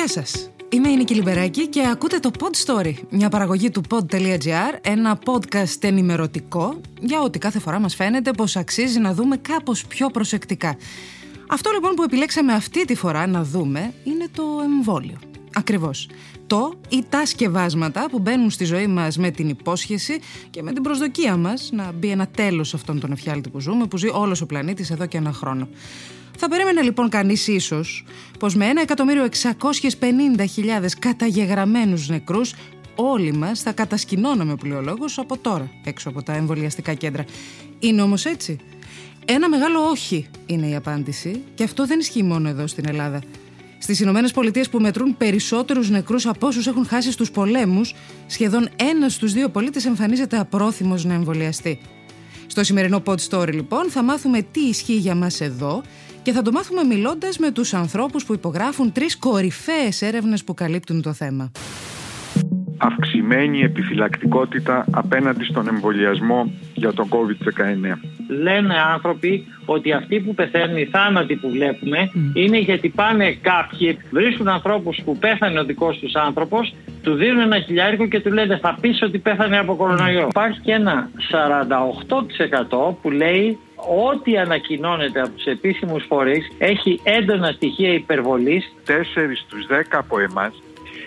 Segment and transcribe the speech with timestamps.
[0.00, 0.50] Γεια σας.
[0.68, 5.76] Είμαι η Νίκη Λιμπεράκη και ακούτε το Pod Story, μια παραγωγή του pod.gr, ένα podcast
[5.80, 10.76] ενημερωτικό για ό,τι κάθε φορά μας φαίνεται πως αξίζει να δούμε κάπως πιο προσεκτικά.
[11.48, 15.29] Αυτό λοιπόν που επιλέξαμε αυτή τη φορά να δούμε είναι το εμβόλιο.
[15.60, 16.08] Ακριβώς.
[16.46, 20.18] Το ή τα σκευάσματα που μπαίνουν στη ζωή μας με την υπόσχεση
[20.50, 23.86] και με την προσδοκία μας να μπει ένα τέλος σε αυτόν τον εφιάλτη που ζούμε,
[23.86, 25.68] που ζει όλος ο πλανήτης εδώ και ένα χρόνο.
[26.38, 28.04] Θα περίμενε λοιπόν κανείς ίσως
[28.38, 32.54] πως με 1.650.000 καταγεγραμμένους νεκρούς
[32.94, 37.24] όλοι μας θα κατασκηνώναμε πλειολόγους από τώρα έξω από τα εμβολιαστικά κέντρα.
[37.78, 38.58] Είναι όμως έτσι;
[39.24, 43.20] Ένα μεγάλο όχι είναι η απάντηση και αυτό δεν ισχύει μόνο εδώ στην Ελλάδα.
[43.82, 47.94] Στις Ηνωμένες Πολιτείες που μετρούν περισσότερους νεκρούς από όσους έχουν χάσει στους πολέμους,
[48.26, 51.80] σχεδόν ένας στους δύο πολίτες εμφανίζεται απρόθυμος να εμβολιαστεί.
[52.46, 55.82] Στο σημερινό Pod Story, λοιπόν, θα μάθουμε τι ισχύει για μας εδώ
[56.22, 61.02] και θα το μάθουμε μιλώντας με τους ανθρώπους που υπογράφουν τρεις κορυφαίες έρευνες που καλύπτουν
[61.02, 61.50] το θέμα
[62.80, 67.98] αυξημένη επιφυλακτικότητα απέναντι στον εμβολιασμό για τον COVID-19.
[68.28, 74.48] Λένε άνθρωποι ότι αυτοί που πεθαίνουν, οι θάνατοι που βλέπουμε, είναι γιατί πάνε κάποιοι, βρίσκουν
[74.48, 78.78] ανθρώπους που πέθανε ο δικός τους άνθρωπος, του δίνουν ένα χιλιάρικο και του λένε θα
[78.80, 80.26] πεις ότι πέθανε από κορονοϊό.
[80.30, 83.58] Υπάρχει και ένα 48% που λέει
[84.12, 88.72] ό,τι ανακοινώνεται από τους επίσημους φορείς έχει έντονα στοιχεία υπερβολής.
[88.86, 88.92] 4
[89.46, 90.52] στους 10 από εμάς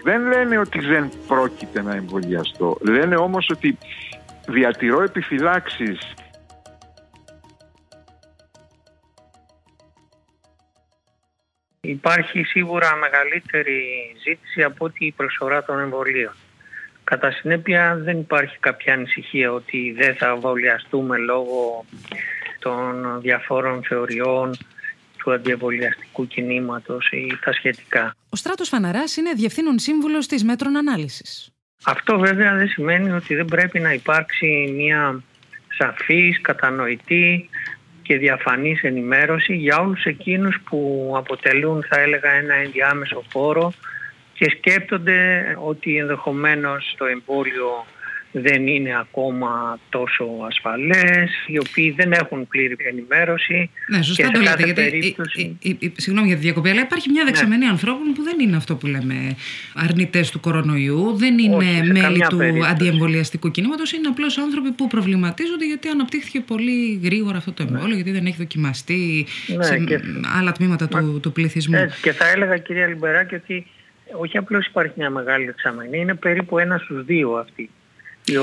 [0.03, 2.77] δεν λένε ότι δεν πρόκειται να εμβολιαστώ.
[2.81, 3.77] Λένε όμως ότι
[4.47, 6.13] διατηρώ επιφυλάξεις
[11.87, 13.81] Υπάρχει σίγουρα μεγαλύτερη
[14.23, 16.33] ζήτηση από ότι η προσφορά των εμβολίων.
[17.03, 21.85] Κατά συνέπεια δεν υπάρχει κάποια ανησυχία ότι δεν θα εμβολιαστούμε λόγω
[22.59, 24.57] των διαφόρων θεωριών
[25.17, 28.15] του αντιεμβολιαστικού κινήματος ή τα σχετικά.
[28.29, 31.51] Ο Στράτος Φαναράς είναι διευθύνων σύμβουλος της Μέτρων Ανάλυσης.
[31.83, 35.23] Αυτό βέβαια δεν σημαίνει ότι δεν πρέπει να υπάρξει μια
[35.77, 37.49] σαφής, κατανοητή
[38.03, 43.73] και διαφανής ενημέρωση για όλους εκείνους που αποτελούν θα έλεγα ένα ενδιάμεσο χώρο
[44.33, 47.85] και σκέπτονται ότι ενδεχομένως το εμβόλιο
[48.35, 53.69] δεν είναι ακόμα τόσο ασφαλές, οι οποίοι δεν έχουν πλήρη ενημέρωση.
[53.87, 55.57] Ναι, σωστά το λέτε, γιατί, περίπτωση...
[55.59, 57.71] η, η, συγγνώμη για τη διακοπή, αλλά υπάρχει μια δεξαμενή ναι.
[57.71, 59.35] ανθρώπων που δεν είναι αυτό που λέμε
[59.73, 62.69] αρνητές του κορονοϊού, δεν είναι Όχι, μέλη του περίπτωση.
[62.71, 67.95] αντιεμβολιαστικού κινήματος, είναι απλώς άνθρωποι που προβληματίζονται γιατί αναπτύχθηκε πολύ γρήγορα αυτό το εμβόλιο, ναι.
[67.95, 69.99] γιατί δεν έχει δοκιμαστεί ναι, σε και...
[70.37, 71.01] άλλα τμήματα Μα...
[71.01, 71.77] του, του πληθυσμού.
[71.77, 73.65] Έτσι, και θα έλεγα κυρία Λιμπεράκη ότι
[74.17, 77.69] όχι απλώς υπάρχει μια μεγάλη δεξαμενή, είναι περίπου ένας στους δύο αυτοί.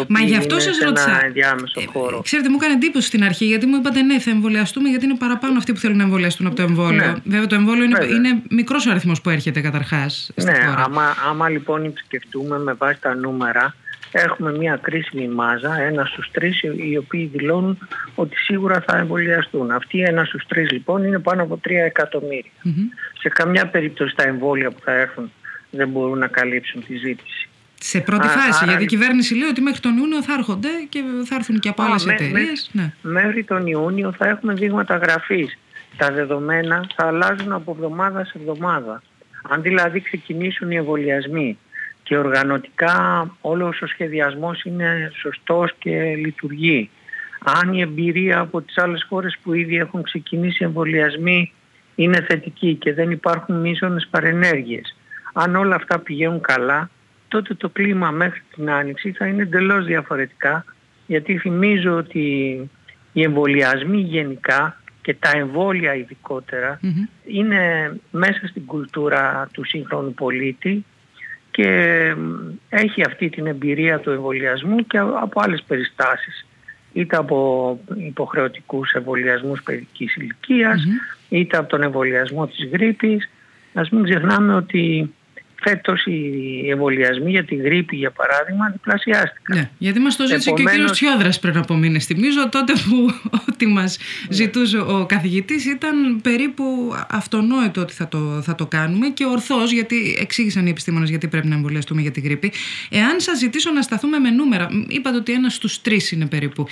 [0.09, 1.25] Μα γι' αυτό σας ρώτησα.
[1.25, 2.21] Ενδιάμεσο ε, χώρο.
[2.23, 5.59] ξέρετε, μου έκανε εντύπωση στην αρχή γιατί μου είπατε ναι, θα εμβολιαστούμε γιατί είναι παραπάνω
[5.59, 7.07] αυτοί που θέλουν να εμβολιαστούν από το εμβόλιο.
[7.07, 7.15] Ναι.
[7.25, 10.31] Βέβαια, το εμβόλιο είναι, είναι μικρός ο αριθμός που έρχεται καταρχάς.
[10.35, 13.75] Ναι, άμα, άμα λοιπόν επισκεφτούμε με βάση τα νούμερα,
[14.13, 17.79] έχουμε μια κρίσιμη μάζα, ένα στους τρεις, οι οποίοι δηλώνουν
[18.15, 19.71] ότι σίγουρα θα εμβολιαστούν.
[19.71, 22.51] Αυτοί ένα στους τρεις λοιπόν είναι πάνω από 3 εκατομμύρια.
[22.65, 23.19] Mm-hmm.
[23.21, 25.33] Σε καμιά περίπτωση τα εμβόλια που θα έρθουν
[25.71, 27.50] δεν μπορούν να καλύψουν τη ζήτηση.
[27.83, 31.03] Σε πρώτη Α, φάση, γιατί η κυβέρνηση λέει ότι μέχρι τον Ιούνιο θα έρχονται και
[31.25, 32.71] θα έρθουν και από άλλες εταιρείες.
[32.73, 32.93] Ναι.
[33.03, 35.59] Μέχρι τον Ιούνιο θα έχουμε δείγματα γραφής.
[35.97, 39.03] Τα δεδομένα θα αλλάζουν από εβδομάδα σε εβδομάδα.
[39.49, 41.59] Αν δηλαδή ξεκινήσουν οι εμβολιασμοί
[42.03, 46.91] και οργανωτικά όλος ο σχεδιασμός είναι σωστός και λειτουργεί.
[47.45, 51.53] Αν η εμπειρία από τις άλλες χώρες που ήδη έχουν ξεκινήσει εμβολιασμοί
[51.95, 54.97] είναι θετική και δεν υπάρχουν μείζονες παρενέργειες.
[55.33, 56.91] Αν όλα αυτά πηγαίνουν καλά,
[57.31, 60.65] τότε το κλίμα μέχρι την Άνοιξη θα είναι εντελώς διαφορετικά
[61.07, 62.21] γιατί θυμίζω ότι
[63.13, 65.93] οι εμβολιασμοί γενικά και τα εμβόλια
[67.27, 70.85] είναι μέσα στην κουλτούρα του σύγχρονου πολίτη
[71.51, 71.69] και
[72.69, 76.47] έχει αυτή την εμπειρία του εμβολιασμού και από άλλες περιστάσεις
[76.93, 80.17] είτε από υποχρεωτικούς εμβολιασμούς παιδικής
[81.29, 83.31] είτε από τον εμβολιασμό της γρήπης.
[83.75, 85.15] Ας μην ξεχνάμε ότι
[85.61, 89.57] Φέτος οι εμβολιασμοί για τη γρήπη, για παράδειγμα, διπλασιάστηκαν.
[89.59, 90.73] Ναι, γιατί μας το ζήτησε Επομένως...
[90.73, 92.05] και ο κύριος Τσιόδρας πριν από μήνες.
[92.05, 93.11] Θυμίζω τότε που
[93.49, 94.35] ό,τι μας ναι.
[94.37, 96.65] ζητούσε ο καθηγητής ήταν περίπου
[97.11, 101.47] αυτονόητο ότι θα το, θα το κάνουμε και ορθώς, γιατί εξήγησαν οι επιστήμονες γιατί πρέπει
[101.47, 102.53] να εμβολιαστούμε για τη γρήπη.
[102.91, 106.67] Εάν σας ζητήσω να σταθούμε με νούμερα, είπατε ότι ένας στους τρεις είναι περίπου.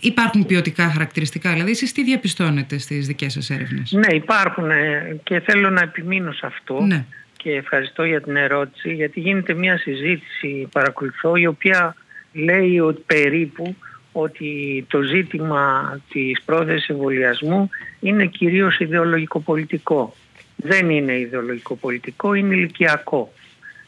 [0.00, 5.40] Υπάρχουν ποιοτικά χαρακτηριστικά, δηλαδή εσείς τι διαπιστώνετε στις δικές σας έρευνες; Ναι, υπάρχουν ε, και
[5.40, 6.80] θέλω να επιμείνω σε αυτό.
[6.80, 7.04] Ναι
[7.42, 11.96] και ευχαριστώ για την ερώτηση γιατί γίνεται μια συζήτηση παρακολουθώ η οποία
[12.32, 13.76] λέει ότι περίπου
[14.12, 17.70] ότι το ζήτημα της πρόθεσης εμβολιασμού
[18.00, 20.14] είναι κυρίως ιδεολογικό-πολιτικό.
[20.56, 23.32] δεν είναι ιδεολογικό πολιτικό, είναι ηλικιακό.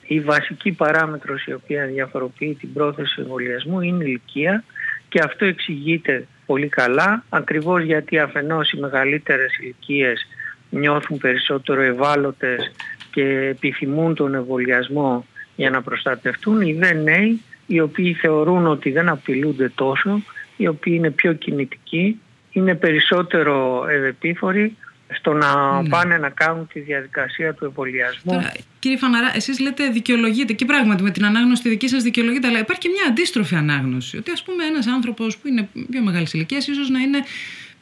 [0.06, 4.64] Η βασική παράμετρος η οποία διαφοροποιεί την πρόθεση εμβολιασμού είναι η ηλικία
[5.08, 10.26] και αυτό εξηγείται πολύ καλά ακριβώς γιατί αφενός οι μεγαλύτερες ηλικίες
[10.70, 12.72] νιώθουν περισσότερο ευάλωτες
[13.12, 15.26] και επιθυμούν τον εμβολιασμό
[15.56, 20.23] για να προστατευτούν οι δε νέοι οι οποίοι θεωρούν ότι δεν απειλούνται τόσο,
[20.56, 22.20] οι οποίοι είναι πιο κινητικοί,
[22.53, 24.76] είναι περισσότερο ευεπίφοροι
[25.14, 25.88] στο να ναι.
[25.88, 28.32] πάνε να κάνουν τη διαδικασία του εμβολιασμού.
[28.32, 32.49] Τώρα, κύριε Φαναρά, εσείς λέτε δικαιολογείται και πράγματι με την ανάγνωση τη δική σας δικαιολογείται,
[32.49, 34.17] αλλά υπάρχει και μια αντίστροφη ανάγνωση.
[34.17, 37.19] Ότι ας πούμε ένας άνθρωπος που είναι πιο μεγάλης ηλικίας ίσως να είναι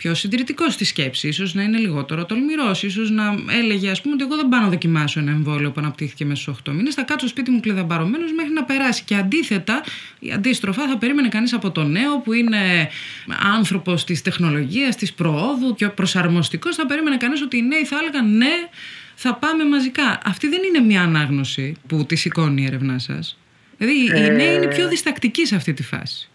[0.00, 4.24] πιο συντηρητικός στη σκέψη, ίσως να είναι λιγότερο τολμηρός, ίσως να έλεγε, ας πούμε, ότι
[4.24, 7.28] εγώ δεν πάω να δοκιμάσω ένα εμβόλιο που αναπτύχθηκε μέσα στους 8 μήνες, θα κάτσω
[7.28, 9.02] σπίτι μου κλειδαμπαρωμένος μέχρι να περάσει.
[9.04, 9.84] Και αντίθετα,
[10.34, 12.88] αντίστροφα, θα περίμενε κανείς από το νέο που είναι
[13.56, 18.36] άνθρωπος της τεχνολογίας, της προόδου και προσαρμοστικός, θα περίμενε κανείς ότι οι νέοι θα έλεγαν
[18.36, 18.68] ναι,
[19.14, 20.20] θα πάμε μαζικά.
[20.24, 23.38] Αυτή δεν είναι μια ανάγνωση που τη σηκώνει η έρευνά σας.
[23.78, 26.29] Δηλαδή, οι νέοι είναι πιο διστακτικοί σε αυτή τη φάση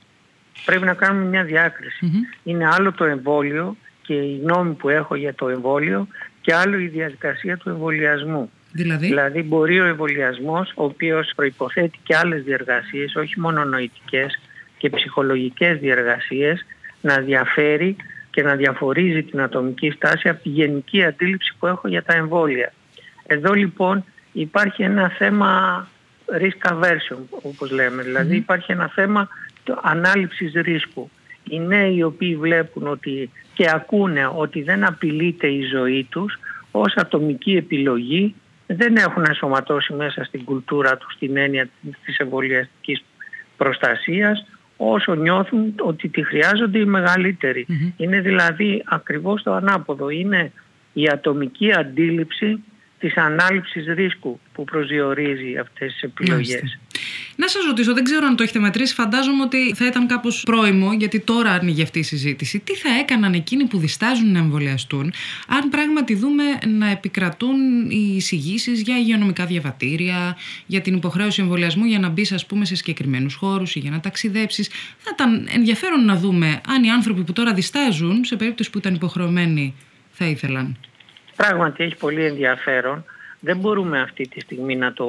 [0.66, 2.12] πρέπει να κάνουμε μια διάκριση.
[2.44, 6.08] Είναι άλλο το εμβόλιο και η γνώμη που έχω για το εμβόλιο
[6.42, 8.50] και άλλο η διαδικασία του εμβολιασμού.
[8.72, 14.40] Δηλαδή, δηλαδή μπορεί ο εμβολιασμός, ο οποίος προϋποθέτει και άλλες διεργασίες, όχι μόνο νοητικές
[14.78, 16.66] και ψυχολογικές διεργασίες,
[17.02, 17.96] να διαφέρει
[18.30, 22.74] και να διαφορίζει την ατομική στάση από τη γενική αντίληψη που έχω για τα εμβόλια.
[23.28, 25.88] Εδώ λοιπόν υπάρχει ένα θέμα
[26.32, 29.28] risk aversion όπως λέμε, δηλαδή υπάρχει ένα θέμα
[29.82, 31.10] ανάληψης ρίσκου.
[31.50, 36.40] Οι νέοι οι οποίοι βλέπουν ότι και ακούνε ότι δεν απειλείται η ζωή τους
[36.72, 38.36] ως ατομική επιλογή
[38.68, 41.70] δεν έχουν ενσωματώσει μέσα στην κουλτούρα τους την έννοια
[42.06, 43.04] της εμβολιαστικής
[43.58, 44.46] προστασίας
[44.78, 47.66] όσο νιώθουν ότι τη χρειάζονται οι μεγαλυτεροι
[47.98, 50.10] Είναι δηλαδή ακριβώς το ανάποδο.
[50.10, 50.52] Είναι
[50.94, 52.64] η ατομική αντίληψη
[53.00, 56.80] της ανάληψης ρίσκου που προσδιορίζει αυτές τις επιλογές.
[57.36, 58.94] Να σας ρωτήσω, δεν ξέρω αν το έχετε μετρήσει.
[58.94, 62.60] Φαντάζομαι ότι θα ήταν κάπως πρόημο, γιατί τώρα άνοιγε αυτή η συζήτηση.
[62.60, 65.14] Τι θα έκαναν εκείνοι που διστάζουν να εμβολιαστούν,
[65.48, 72.00] αν πράγματι δούμε να επικρατούν οι εισηγήσεις για υγειονομικά διαβατήρια, για την υποχρέωση εμβολιασμού για
[72.00, 74.70] να μπει, ας πούμε, σε συγκεκριμένους χώρους ή για να ταξιδέψεις.
[74.98, 78.94] Θα ήταν ενδιαφέρον να δούμε αν οι άνθρωποι που τώρα διστάζουν, σε περίπτωση που ήταν
[78.94, 79.76] υποχρεωμένοι,
[80.12, 80.78] θα ήθελαν.
[81.36, 83.06] Πράγματι έχει πολύ ενδιαφέρον.
[83.46, 85.08] Δεν μπορούμε αυτή τη στιγμή να το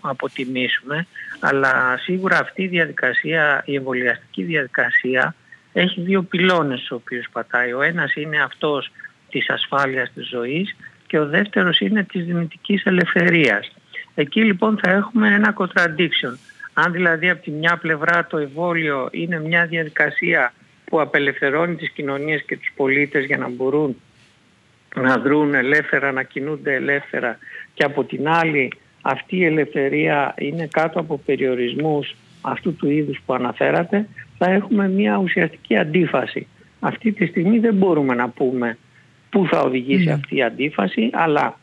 [0.00, 1.06] αποτιμήσουμε,
[1.40, 5.34] αλλά σίγουρα αυτή η διαδικασία, η εμβολιαστική διαδικασία,
[5.72, 7.72] έχει δύο πυλώνες στους οποίους πατάει.
[7.72, 8.90] Ο ένας είναι αυτός
[9.30, 10.76] της ασφάλειας της ζωής
[11.06, 13.72] και ο δεύτερος είναι της δυνητικής ελευθερίας.
[14.14, 16.36] Εκεί λοιπόν θα έχουμε ένα contradiction.
[16.72, 20.52] Αν δηλαδή από τη μια πλευρά το εμβόλιο είναι μια διαδικασία
[20.84, 23.96] που απελευθερώνει τις κοινωνίες και τους πολίτες για να μπορούν
[24.94, 27.38] να δρούν ελεύθερα, να κινούνται ελεύθερα
[27.78, 28.72] και από την άλλη
[29.02, 34.08] αυτή η ελευθερία είναι κάτω από περιορισμούς αυτού του είδους που αναφέρατε,
[34.38, 36.46] θα έχουμε μια ουσιαστική αντίφαση.
[36.80, 38.78] Αυτή τη στιγμή δεν μπορούμε να πούμε
[39.30, 40.12] πού θα οδηγήσει ναι.
[40.12, 41.58] αυτή η αντίφαση, αλλά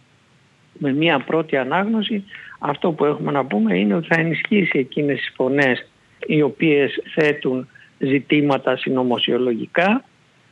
[0.74, 2.24] με μια πρώτη ανάγνωση
[2.60, 5.88] αυτό που έχουμε να πούμε είναι ότι θα ενισχύσει εκείνες τις φωνές
[6.26, 7.68] οι οποίες θέτουν
[7.98, 10.04] ζητήματα συνωμοσιολογικά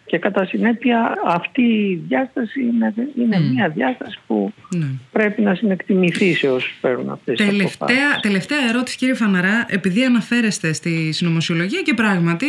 [0.06, 4.86] και κατά συνέπεια αυτή η διάσταση είναι, είναι μια διάσταση που ναι.
[5.12, 10.74] πρέπει να συνεκτιμηθεί σε όσους παίρνουν αυτές τις τελευταία, τελευταία ερώτηση κύριε Φαναρά, επειδή αναφέρεστε
[10.74, 12.48] στη συνωμοσιολογία και πράγματι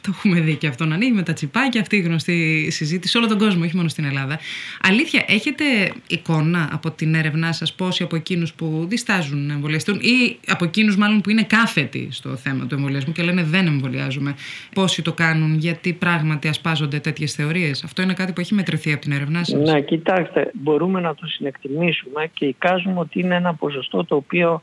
[0.00, 3.18] το έχουμε δει και αυτό να ανοίγει με τα τσιπάκια αυτή η γνωστή συζήτηση σε
[3.18, 4.38] όλο τον κόσμο, όχι μόνο στην Ελλάδα.
[4.82, 5.64] Αλήθεια, έχετε
[6.06, 10.96] εικόνα από την έρευνά σας πόσοι από εκείνους που διστάζουν να εμβολιαστούν ή από εκείνους
[10.96, 14.34] μάλλον που είναι κάθετοι στο θέμα του εμβολιασμού και λένε δεν εμβολιάζουμε,
[14.74, 17.84] πόσοι το κάνουν, γιατί πράγματι ασπάζονται τέτοιες θεωρίες.
[17.84, 21.26] Αυτό είναι κάτι που έχει μετρηθεί από την έρευνά σας; Ναι, κοιτάξτε, μπορούμε να το
[21.26, 24.62] συνεκτιμήσουμε και εικάζουμε ότι είναι ένα ποσοστό το οποίο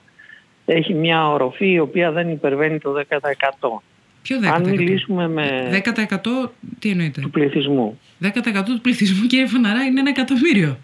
[0.65, 3.81] έχει μια οροφή η οποία δεν υπερβαίνει το 10%.
[4.21, 4.47] Ποιο 10%?
[4.47, 5.69] Αν μιλήσουμε με.
[5.85, 6.49] 10%
[6.79, 7.21] τι εννοείται.
[7.21, 7.99] Του πληθυσμού.
[8.21, 8.27] 10%
[8.65, 10.77] του πληθυσμού, κύριε Φαναρά, είναι ένα εκατομμύριο.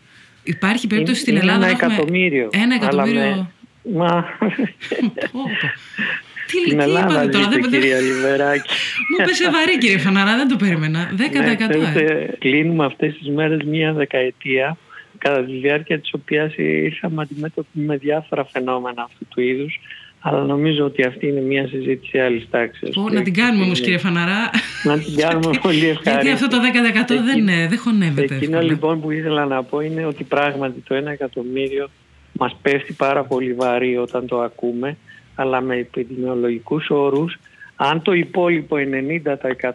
[0.44, 1.68] Υπάρχει περίπτωση στην Ελλάδα.
[1.68, 2.50] Ένα εκατομμύριο.
[2.52, 3.22] Ένα εκατομμύριο.
[3.22, 3.50] Με...
[3.94, 4.26] Μα...
[6.48, 8.70] Τι, Στην Ελλάδα τώρα, δεν κυρία Λιβεράκη.
[9.10, 11.10] Μου πέσε βαρύ κύριε Φαναρά, δεν το περίμενα.
[11.10, 11.78] 10%.
[11.78, 12.36] Ναι, ε.
[12.40, 14.78] κλείνουμε αυτές τις μέρες μία δεκαετία
[15.18, 19.80] κατά τη διάρκεια της οποίας ήρθαμε αντιμέτωποι με διάφορα φαινόμενα αυτού του είδους
[20.28, 22.96] αλλά νομίζω ότι αυτή είναι μια συζήτηση άλλης τάξης.
[23.12, 24.50] Να την κάνουμε όμως, κύριε Φαναρά.
[24.84, 26.10] Να την κάνουμε πολύ ευχαριστώ.
[26.10, 26.58] Γιατί αυτό το
[27.08, 28.36] 10% δεν, δεν χωνεύεται.
[28.36, 31.90] Εκείνο λοιπόν που ήθελα να πω είναι ότι πράγματι το 1 εκατομμύριο
[32.32, 34.98] μας πέφτει πάρα πολύ βαρύ όταν το ακούμε
[35.36, 37.40] αλλά με επιδημιολογικούς όρους,
[37.76, 38.76] αν το υπόλοιπο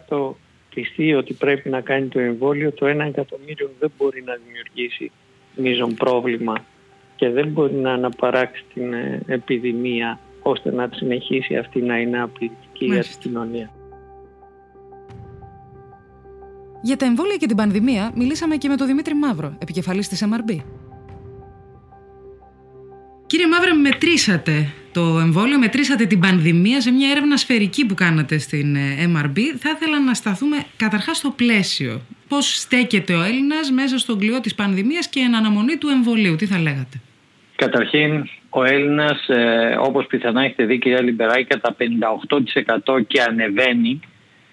[0.09, 0.35] 90%
[0.75, 5.11] πιστεί ότι πρέπει να κάνει το εμβόλιο, το 1 εκατομμύριο δεν μπορεί να δημιουργήσει
[5.55, 6.65] μείζον πρόβλημα
[7.15, 12.85] και δεν μπορεί να αναπαράξει την ε, επιδημία ώστε να συνεχίσει αυτή να είναι απειλητική
[12.85, 13.71] για την κοινωνία.
[16.81, 20.57] Για τα εμβόλια και την πανδημία μιλήσαμε και με τον Δημήτρη Μαύρο, επικεφαλής της MRB.
[23.31, 28.75] Κύριε Μαύρα, μετρήσατε το εμβόλιο, μετρήσατε την πανδημία σε μια έρευνα σφαιρική που κάνατε στην
[28.75, 28.79] ε,
[29.13, 29.37] MRB.
[29.57, 32.01] Θα ήθελα να σταθούμε καταρχάς στο πλαίσιο.
[32.27, 36.35] Πώς στέκεται ο Έλληνας μέσα στον κλειό της πανδημίας και εν αναμονή του εμβολίου.
[36.35, 37.01] Τι θα λέγατε;
[37.55, 43.99] Καταρχήν, ο Έλληνας, ε, όπως πιθανά έχετε δει κυρία Λιμπεράκη, κατά 58% και ανεβαίνει,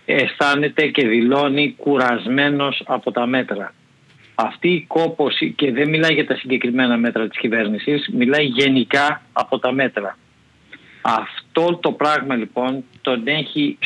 [0.04, 3.74] αισθάνεται και δηλώνει κουρασμένος από τα μέτρα.
[4.40, 9.58] Αυτή η κόποση, και δεν μιλάει για τα συγκεκριμένα μέτρα της κυβέρνησης, μιλάει γενικά από
[9.58, 10.18] τα μέτρα.
[11.02, 13.78] Αυτό το πράγμα λοιπόν τον έχει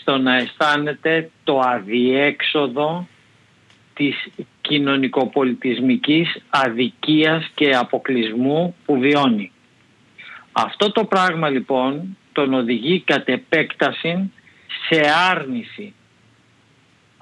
[0.00, 3.08] στο να αισθάνεται το αδιέξοδο
[3.94, 4.28] της
[4.60, 9.52] κοινωνικοπολιτισμικής αδικίας και αποκλεισμού που βιώνει.
[10.52, 14.32] Αυτό το πράγμα λοιπόν τον οδηγεί κατ' επέκταση
[14.88, 15.94] σε άρνηση.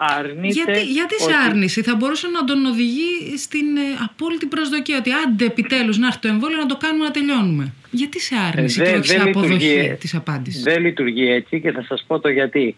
[0.01, 5.11] Αρνείται γιατί, γιατί σε άρνηση, θα μπορούσε να τον οδηγεί στην ε, απόλυτη προσδοκία ότι
[5.13, 7.73] άντε επιτέλους να έρθει το εμβόλιο να το κάνουμε να τελειώνουμε.
[7.91, 12.05] Γιατί σε άρνηση και όχι σε αποδοχή της απάντησης; Δεν λειτουργεί έτσι και θα σας
[12.07, 12.77] πω το γιατί.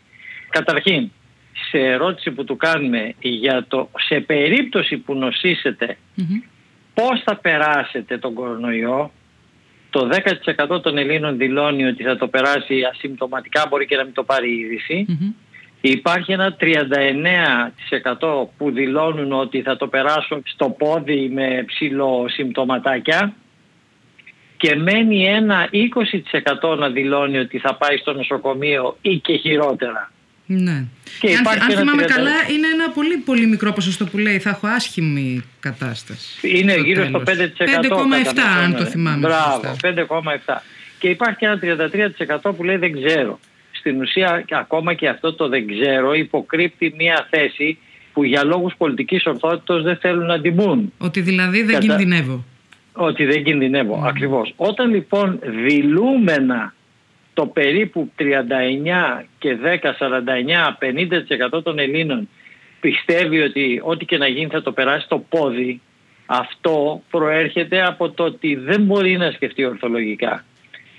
[0.50, 1.10] Καταρχήν,
[1.70, 6.22] σε ερώτηση που του κάνουμε για το σε περίπτωση που νοσήσετε mm
[6.94, 9.12] πώς θα περάσετε τον κορονοϊό
[9.90, 10.08] το
[10.68, 14.50] 10% των Ελλήνων δηλώνει ότι θα το περάσει ασυμπτωματικά μπορεί και να μην το πάρει
[14.50, 15.06] η ειδηση
[15.80, 16.62] Υπάρχει ένα 39%
[18.58, 23.34] που δηλώνουν ότι θα το περάσουν στο πόδι με ψηλό συμπτωματάκια
[24.56, 25.68] και μένει ένα
[26.72, 30.12] 20% να δηλώνει ότι θα πάει στο νοσοκομείο ή και χειρότερα.
[30.46, 30.84] Ναι.
[31.20, 34.66] Και αν, αν θυμάμαι καλά, είναι ένα πολύ πολύ μικρό ποσοστό που λέει θα έχω
[34.66, 36.58] άσχημη κατάσταση.
[36.58, 37.28] Είναι γύρω στο 5%.
[37.28, 37.32] 5,7
[38.64, 39.26] αν το θυμάμαι.
[39.26, 40.62] Μπράβο, 5,7.
[40.98, 41.58] Και υπάρχει και ένα
[42.40, 43.40] 33% που λέει δεν ξέρω.
[43.80, 47.78] Στην ουσία ακόμα και αυτό το δεν ξέρω υποκρύπτει μια θέση
[48.12, 50.92] που για λόγους πολιτικής ορθότητας δεν θέλουν να τιμούν.
[50.98, 51.86] Ότι δηλαδή δεν Κατα...
[51.86, 52.44] κινδυνεύω.
[52.92, 54.08] Ότι δεν κινδυνεύω, mm.
[54.08, 54.52] ακριβώς.
[54.56, 56.74] Όταν λοιπόν δηλούμενα
[57.34, 58.24] το περίπου 39
[59.38, 59.90] και 10,
[61.54, 62.28] 49, 50% των Ελλήνων
[62.80, 65.80] πιστεύει ότι ό,τι και να γίνει θα το περάσει στο πόδι,
[66.26, 70.44] αυτό προέρχεται από το ότι δεν μπορεί να σκεφτεί ορθολογικά.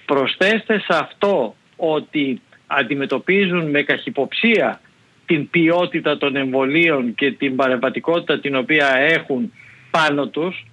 [0.06, 2.42] Προσθέστε σε αυτό ότι
[2.78, 4.82] αντιμετωπίζουν με καχυποψία
[5.26, 9.54] την ποιότητα των εμβολίων και την παρεμβατικότητα την οποία έχουν
[9.92, 10.66] πάνω τους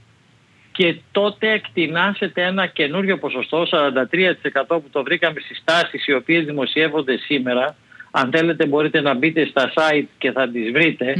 [0.72, 7.16] και τότε εκτινάσεται ένα καινούριο ποσοστό, 43% που το βρήκαμε στις τάσεις οι οποίες δημοσιεύονται
[7.16, 7.76] σήμερα.
[8.10, 11.14] Αν θέλετε μπορείτε να μπείτε στα site και θα τις βρείτε.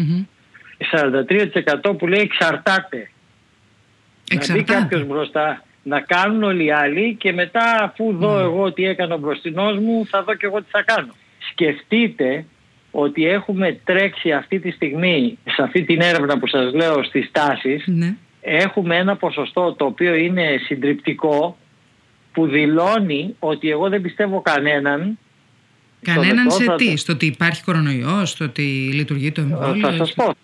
[1.82, 3.10] 43% που λέει εξαρτάται.
[4.30, 4.72] εξαρτάται.
[4.72, 8.84] Να μπει κάποιος μπροστά να κάνουν όλοι οι άλλοι και μετά αφού δω εγώ τι
[8.84, 11.14] έκανε ο μπροστινός μου θα δω και εγώ τι θα κάνω.
[11.50, 12.44] Σκεφτείτε
[12.90, 17.84] ότι έχουμε τρέξει αυτή τη στιγμή σε αυτή την έρευνα που σας λέω στις τάσεις
[17.86, 21.58] ναι έχουμε ένα ποσοστό το οποίο είναι συντριπτικό
[22.32, 25.18] που δηλώνει ότι εγώ δεν πιστεύω κανέναν
[26.02, 29.88] Κανέναν σε τι, στο ότι υπάρχει κορονοϊός, στο ότι λειτουργεί το εμβόλιο.
[29.88, 30.34] Θα σας πω.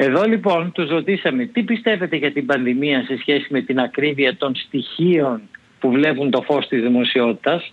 [0.00, 4.54] Εδώ λοιπόν τους ρωτήσαμε τι πιστεύετε για την πανδημία σε σχέση με την ακρίβεια των
[4.54, 5.40] στοιχείων
[5.78, 7.72] που βλέπουν το φως της δημοσιότητας;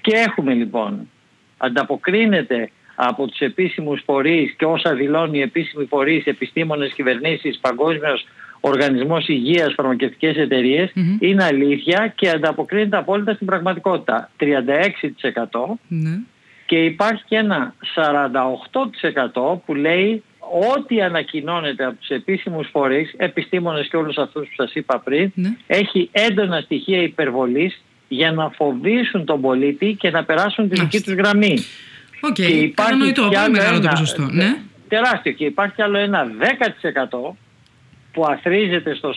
[0.00, 1.08] Και έχουμε λοιπόν
[1.56, 8.26] ανταποκρίνεται από τους επίσημους φορείς και όσα δηλώνει οι επίσημοι φορείς, επιστήμονες, κυβερνήσεις, παγκόσμιος
[8.60, 10.36] οργανισμός υγείας, φαρμακευτικές
[11.18, 14.30] είναι αλήθεια και ανταποκρίνεται απόλυτα στην πραγματικότητα.
[14.38, 14.44] 36%
[15.88, 16.18] ναι.
[16.66, 17.74] και υπάρχει και ένα
[19.34, 20.22] 48% που λέει
[20.74, 25.56] ό,τι ανακοινώνεται από τους επίσημους φορείς, επιστήμονες και όλους αυτούς που σας είπα πριν, ναι.
[25.66, 31.14] έχει έντονα στοιχεία υπερβολής για να φοβίσουν τον πολίτη και να περάσουν τη δική τους
[31.14, 31.58] γραμμή.
[32.20, 34.22] OK, okay, κατανοητό, πολύ μεγάλο το ποσοστό.
[34.22, 34.56] Ναι.
[34.88, 37.36] Τεράστιο και υπάρχει άλλο ένα 10%
[38.12, 39.14] που αθρίζεται στο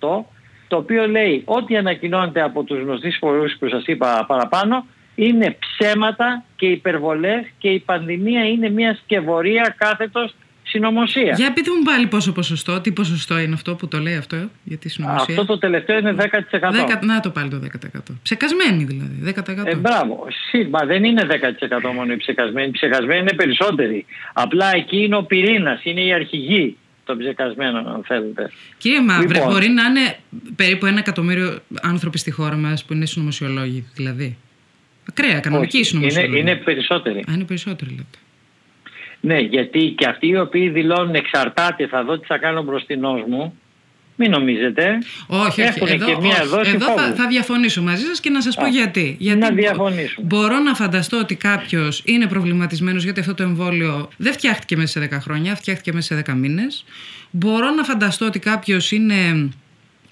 [0.00, 0.24] 48%
[0.68, 6.44] το οποίο λέει ότι ανακοινώνεται από τους γνωστούς φορούς που σας είπα παραπάνω είναι ψέματα
[6.56, 10.34] και υπερβολές και η πανδημία είναι μια σκευωρία κάθετος
[10.74, 11.34] συνωμοσία.
[11.36, 14.76] Για πείτε μου πάλι πόσο ποσοστό, τι ποσοστό είναι αυτό που το λέει αυτό για
[14.76, 16.20] τη συνωμοσία; Αυτό το τελευταίο είναι 10%.
[16.20, 17.60] 10 να το πάλι το
[17.96, 17.98] 10%.
[18.22, 19.66] Ψεκασμένοι δηλαδή, 10%.
[19.66, 20.26] Ε, μπράβο.
[20.48, 22.68] Σίγμα, δεν είναι 10% μόνο οι ψεκασμένοι.
[22.68, 24.06] Οι ψεκασμένοι είναι περισσότεροι.
[24.32, 28.50] Απλά εκεί είναι ο πυρήνας, είναι η αρχηγή των ψεκασμένων, αν θέλετε.
[28.78, 30.16] Κύριε Μαύρε, λοιπόν, μπορεί να είναι
[30.56, 34.36] περίπου ένα εκατομμύριο άνθρωποι στη χώρα μας που είναι συνωμοσιολόγοι, δηλαδή.
[35.08, 36.40] Ακραία, κανονική συνωμοσιολόγοι.
[36.40, 37.18] Είναι, είναι περισσότεροι.
[37.18, 38.18] Α, είναι περισσότεροι, λέτε.
[39.24, 43.58] Ναι, γιατί και αυτοί οι οποίοι δηλώνουν εξαρτάται, θα δω τι θα κάνω μπροστινό μου,
[44.16, 44.98] μην νομίζετε.
[45.26, 45.92] Όχι, όχι.
[45.92, 49.16] Εδώ, και μία δόση εδώ θα, θα, διαφωνήσω μαζί σας και να σας πω γιατί.
[49.18, 49.38] γιατί.
[49.38, 50.26] Να διαφωνήσουμε.
[50.26, 55.08] Μπορώ να φανταστώ ότι κάποιος είναι προβληματισμένος γιατί αυτό το εμβόλιο δεν φτιάχτηκε μέσα σε
[55.12, 56.84] 10 χρόνια, φτιάχτηκε μέσα σε 10 μήνες.
[57.30, 59.50] Μπορώ να φανταστώ ότι κάποιος είναι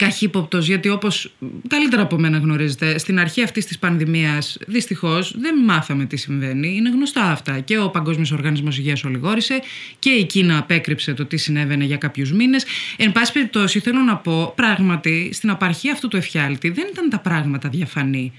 [0.05, 1.33] καχύποπτος, γιατί όπως
[1.69, 6.75] καλύτερα από μένα γνωρίζετε, στην αρχή αυτής της πανδημίας δυστυχώς δεν μάθαμε τι συμβαίνει.
[6.77, 7.61] Είναι γνωστά αυτά.
[7.61, 9.61] Και ο Παγκόσμιος Οργανισμός Υγείας ολιγόρησε
[9.99, 12.65] και η Κίνα απέκρυψε το τι συνέβαινε για κάποιους μήνες.
[12.97, 17.19] Εν πάση περιπτώσει, θέλω να πω, πράγματι, στην απαρχή αυτού του εφιάλτη δεν ήταν τα
[17.19, 18.33] πράγματα διαφανή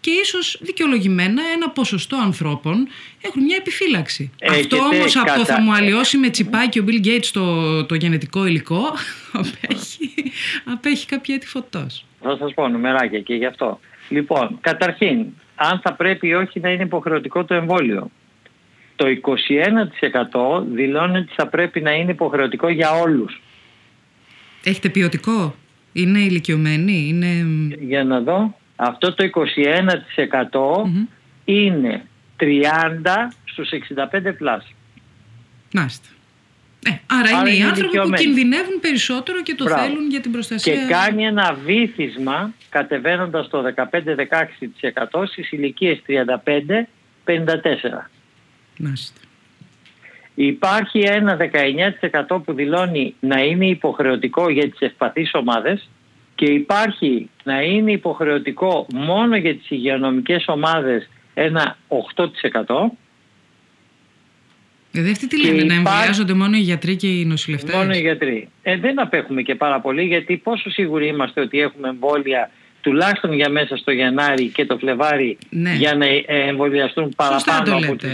[0.00, 2.88] και ίσως δικαιολογημένα ένα ποσοστό ανθρώπων
[3.20, 4.30] έχουν μια επιφύλαξη.
[4.50, 8.46] Αυτό όμως από το θα μου αλλοιώσει με τσιπάκι ο Bill Gates το, το γενετικό
[8.46, 8.82] υλικό
[9.32, 10.12] απέχει,
[10.64, 12.04] απέχει κάποια έτη φωτός.
[12.20, 13.80] Θα σας πω νομεράκια και γι' αυτό.
[14.08, 18.10] Λοιπόν, καταρχήν, αν θα πρέπει ή όχι να είναι υποχρεωτικό το εμβόλιο.
[18.96, 19.06] Το
[20.60, 23.40] 21% δηλώνει ότι θα πρέπει να είναι υποχρεωτικό για όλους.
[24.64, 25.54] Έχετε ποιοτικό,
[25.92, 27.46] είναι ηλικιωμένοι, είναι...
[27.80, 28.59] Για να δω.
[28.82, 29.28] Αυτό το 21%
[31.44, 32.02] είναι
[32.40, 34.74] 30 στους 65 πλάς.
[35.72, 36.08] Μάλιστα.
[36.84, 40.74] Ε, άρα, είναι οι άνθρωποι που κινδυνεύουν περισσότερο και το θέλουν για την προστασία.
[40.74, 48.10] Και κάνει ένα βήθισμα κατεβαίνοντας το 15-16% στις ηλικίες 35-54.
[48.78, 49.20] Μάλιστα.
[50.34, 55.88] Υπάρχει ένα 19% που δηλώνει να είναι υποχρεωτικό για τις ευπαθείς ομάδες
[56.40, 62.26] και υπάρχει να είναι υποχρεωτικό μόνο για τις υγειονομικές ομάδες ένα 8%.
[64.90, 68.48] Δηλαδή αυτοί τι λένε, να εμβολιάζονται μόνο οι γιατροί και οι νοσηλευτές; Μόνο οι γιατροί.
[68.62, 73.48] Ε, δεν απέχουμε και πάρα πολύ γιατί πόσο σίγουροι είμαστε ότι έχουμε εμβόλια τουλάχιστον για
[73.48, 75.74] μέσα στο Γενάρη και το Φλεβάρι ναι.
[75.74, 78.12] για να ε, εμβολιαστούν παραπάνω από τις 125.000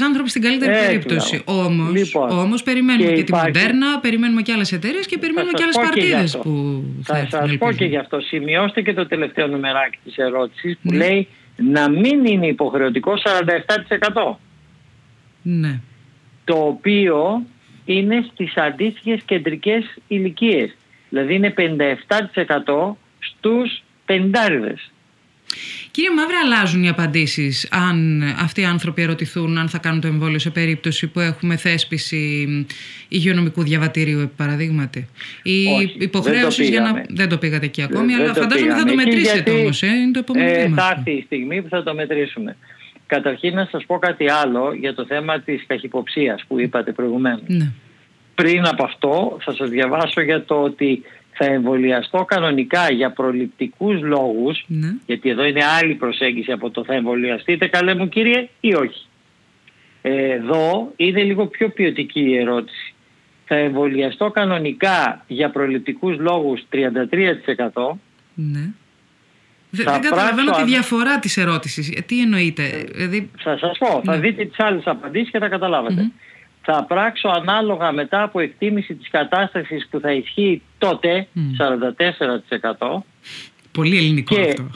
[0.00, 0.04] ε.
[0.04, 1.42] άνθρωποι στην καλύτερη ε, περίπτωση.
[1.44, 3.50] Όμως, λοιπόν, όμως περιμένουμε και, και υπάρχει...
[3.50, 7.56] την Μοντέρνα, περιμένουμε και άλλες εταιρείες και περιμένουμε και άλλες παρτίδες που θα, θα σας
[7.56, 8.20] πω και γι' αυτό.
[8.20, 10.96] Σημειώστε και το τελευταίο νομεράκι της ερώτησης που ναι.
[10.96, 13.14] λέει να μην είναι υποχρεωτικό
[14.28, 14.34] 47%.
[15.42, 15.80] Ναι.
[16.44, 17.42] Το οποίο
[17.84, 20.76] είναι στις αντίστοιχες κεντρικές ηλικίες.
[21.08, 22.94] Δηλαδή είναι 57%
[23.38, 24.90] στους πεντάριδες.
[25.90, 30.38] Κύριε Μαύρη, αλλάζουν οι απαντήσεις αν αυτοί οι άνθρωποι ερωτηθούν αν θα κάνουν το εμβόλιο
[30.38, 32.46] σε περίπτωση που έχουμε θέσπιση
[33.08, 35.08] υγειονομικού διαβατηρίου, επί παραδείγματι.
[35.42, 35.62] Η
[35.98, 37.04] υποχρέωσης για να.
[37.08, 39.82] Δεν το πήγατε εκεί ακόμη, αλλά φαντάζομαι θα το μετρήσετε όμως.
[39.82, 42.56] Ε, είναι το επόμενο ε, Θα έρθει η στιγμή που θα το μετρήσουμε.
[43.06, 47.42] Καταρχήν να σας πω κάτι άλλο για το θέμα της καχυποψίας που είπατε προηγουμένως.
[47.46, 47.70] Ναι.
[48.34, 51.02] Πριν από αυτό θα σας διαβάσω για το ότι
[51.38, 54.94] θα εμβολιαστώ κανονικά για προληπτικούς λόγους, ναι.
[55.06, 59.06] γιατί εδώ είναι άλλη προσέγγιση από το θα εμβολιαστείτε καλέ μου κύριε ή όχι.
[60.02, 62.94] Εδώ είναι λίγο πιο ποιοτική η ερώτηση.
[63.44, 66.76] Θα εμβολιαστώ κανονικά για προληπτικούς λόγους 33%.
[68.34, 68.70] Ναι.
[69.70, 71.90] Δεν, δεν καταλαβαίνω τη διαφορά της ερώτησης.
[71.96, 72.62] Ε, τι εννοείτε.
[72.62, 73.30] Ε, δηλαδή...
[73.38, 74.00] Θα σας πω.
[74.04, 74.20] Θα ναι.
[74.20, 76.10] δείτε τις άλλες απαντήσεις και θα καταλαβετε
[76.72, 81.26] θα πράξω ανάλογα μετά από εκτίμηση της κατάστασης που θα ισχύει τότε,
[81.58, 83.04] 44%.
[83.72, 84.70] Πολύ ελληνικό αυτό.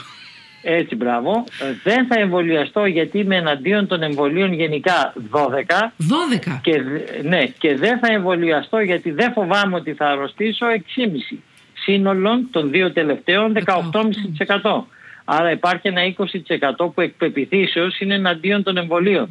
[0.62, 1.44] Έτσι, μπράβο.
[1.82, 5.40] Δεν θα εμβολιαστώ γιατί είμαι εναντίον των εμβολίων γενικά 12.
[6.48, 6.60] 12.
[6.62, 6.82] Και,
[7.22, 11.38] ναι, και δεν θα εμβολιαστώ γιατί δεν φοβάμαι ότι θα αρρωστήσω 6,5.
[11.72, 14.82] Σύνολον των δύο τελευταίων 18,5%.
[15.24, 17.12] Άρα υπάρχει ένα 20% που εκ
[17.98, 19.28] είναι εναντίον των εμβολίων.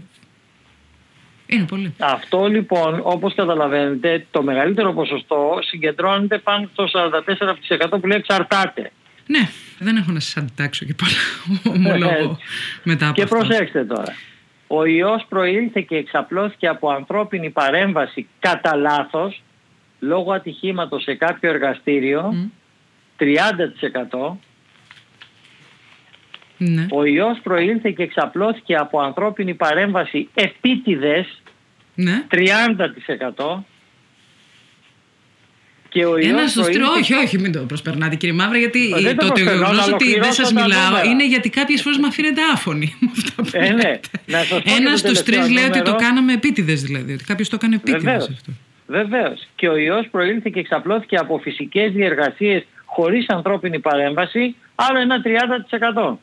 [1.51, 1.93] Είναι πολύ.
[1.99, 6.87] Αυτό λοιπόν, όπως καταλαβαίνετε, το μεγαλύτερο ποσοστό συγκεντρώνεται πάνω στο
[7.95, 8.91] 44% που λέει εξαρτάται.
[9.25, 12.37] Ναι, δεν έχω να σας αντιτάξω και πολλά ομολόγω
[12.83, 14.15] μετά από Και προσέξτε τώρα.
[14.67, 19.43] Ο ιός προήλθε και εξαπλώθηκε από ανθρώπινη παρέμβαση κατά λάθος
[19.99, 22.49] λόγω ατυχήματος σε κάποιο εργαστήριο
[23.17, 23.25] 30%.
[26.57, 26.87] Ναι.
[26.91, 31.40] Ο ιός προήλθε και εξαπλώθηκε από ανθρώπινη παρέμβαση επίτηδες
[32.03, 32.23] ναι.
[32.31, 33.63] 30%.
[35.89, 39.27] Και ο Ένα στο στρό, όχι, όχι, μην το προσπερνάτε κύριε Μαύρα, γιατί ε, το,
[39.27, 42.93] το γεγονός ότι δεν σας μιλάω είναι γιατί κάποιες φορές με αφήνετε άφωνοι
[43.51, 43.99] ε, ναι.
[44.77, 48.51] Ένας στους τρεις λέει ότι το κάναμε επίτηδες δηλαδή, ότι κάποιος το έκανε επίτηδες αυτό.
[48.87, 49.47] Βεβαίως.
[49.55, 55.21] Και ο ιός προήλθε και εξαπλώθηκε από φυσικές διεργασίες χωρίς ανθρώπινη παρέμβαση, άλλο ένα
[56.13, 56.17] 30%.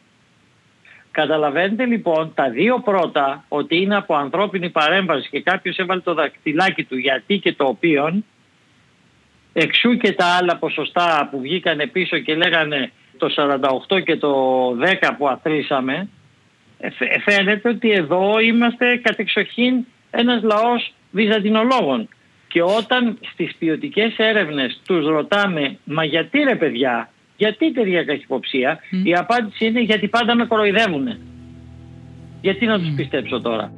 [1.21, 6.85] Καταλαβαίνετε λοιπόν τα δύο πρώτα ότι είναι από ανθρώπινη παρέμβαση και κάποιος έβαλε το δακτυλάκι
[6.85, 8.25] του γιατί και το οποίον
[9.53, 13.29] εξού και τα άλλα ποσοστά που βγήκαν πίσω και λέγανε το
[13.89, 14.33] 48 και το
[15.01, 16.09] 10 που αθροίσαμε
[16.79, 16.89] ε,
[17.25, 22.09] φαίνεται ότι εδώ είμαστε κατεξοχήν ένας λαός βυζαντινολόγων.
[22.49, 29.15] Και όταν στις ποιοτικές έρευνες τους ρωτάμε «Μα γιατί ρε παιδιά, γιατί τέτοια καχυποψία» η
[29.15, 31.07] απάντηση είναι «Γιατί πάντα με κοροϊδεύουν».
[32.41, 33.73] Γιατί να τους πιστέψω τώρα;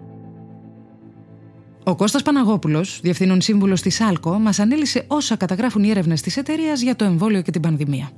[1.85, 6.83] Ο Κώστας Παναγόπουλος, διευθύνων σύμβουλος της ΑΛΚΟ, μας ανέλησε όσα καταγράφουν οι έρευνες της εταιρείας
[6.83, 8.11] για το εμβόλιο και την πανδημία.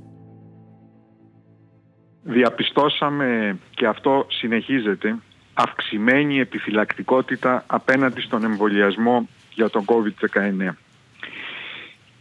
[2.23, 5.15] Διαπιστώσαμε και αυτό συνεχίζεται
[5.53, 10.75] αυξημένη επιφυλακτικότητα απέναντι στον εμβολιασμό για τον COVID-19.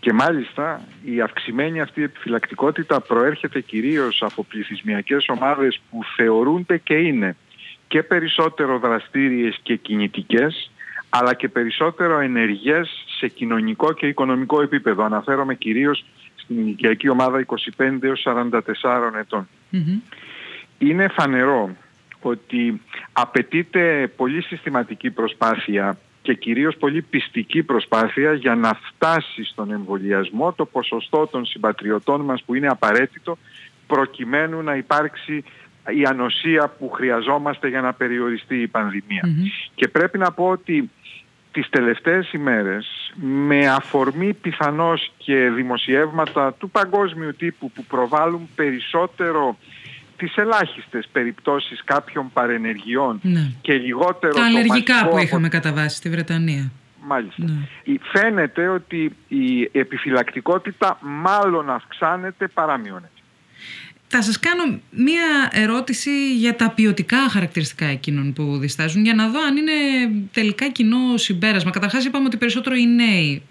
[0.03, 7.37] Και μάλιστα η αυξημένη αυτή επιφυλακτικότητα προέρχεται κυρίως από πληθυσμιακές ομάδες που θεωρούνται και είναι
[7.89, 10.71] και περισσότερο δραστήριες και κινητικές
[11.09, 15.05] αλλά και περισσότερο ενεργές σε κοινωνικό και οικονομικό επίπεδο.
[15.05, 16.05] Αναφέρομαι κυρίως
[16.37, 17.45] στην ηλικιακή ομάδα
[17.77, 18.61] 25 έως 44
[19.19, 19.49] ετων
[20.79, 21.77] Είναι φανερό
[22.21, 22.81] ότι
[23.13, 30.65] απαιτείται πολύ συστηματική προσπάθεια και κυρίως πολύ πιστική προσπάθεια για να φτάσει στον εμβολιασμό το
[30.65, 33.39] ποσοστό των συμπατριωτών μας που είναι απαραίτητο
[33.87, 35.45] προκειμένου να υπάρξει
[35.89, 39.23] η ανοσία που χρειαζόμαστε για να περιοριστεί η πανδημια
[39.75, 40.91] Και πρέπει να πω ότι
[41.53, 49.57] τις τελευταίες ημέρες με αφορμή πιθανώς και δημοσιεύματα του παγκόσμιου τύπου που προβάλλουν περισσότερο
[50.23, 53.53] τις ελάχιστες περιπτώσεις κάποιων παρενεργειών ναι.
[53.61, 56.71] και λιγότερο Τα αλλεργικά που είχαμε κατά βάση στη Βρετανία.
[57.07, 57.43] Μάλιστα.
[57.45, 57.95] Ναι.
[58.13, 63.22] Φαίνεται ότι η επιφυλακτικότητα μάλλον αυξάνεται παρά μειώνεται.
[64.15, 69.39] Θα σας κάνω μία ερώτηση για τα ποιοτικά χαρακτηριστικά εκείνων που διστάζουν για να δω
[69.43, 69.73] αν είναι
[70.33, 71.71] τελικά κοινό συμπέρασμα.
[71.71, 73.43] Καταρχάς είπαμε ότι περισσότερο οι νέοι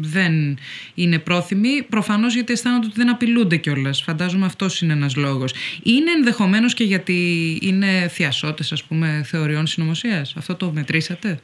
[0.00, 0.58] δεν
[0.94, 4.02] είναι πρόθυμοι, προφανώς γιατί αισθάνονται ότι δεν απειλούνται κιόλας.
[4.02, 5.54] Φαντάζομαι αυτός είναι ένας λόγος.
[5.82, 10.34] Είναι ενδεχομένως και γιατί είναι θειασότες ας πούμε θεωριών συνωμοσίας.
[10.36, 11.40] Αυτό το μετρήσατε;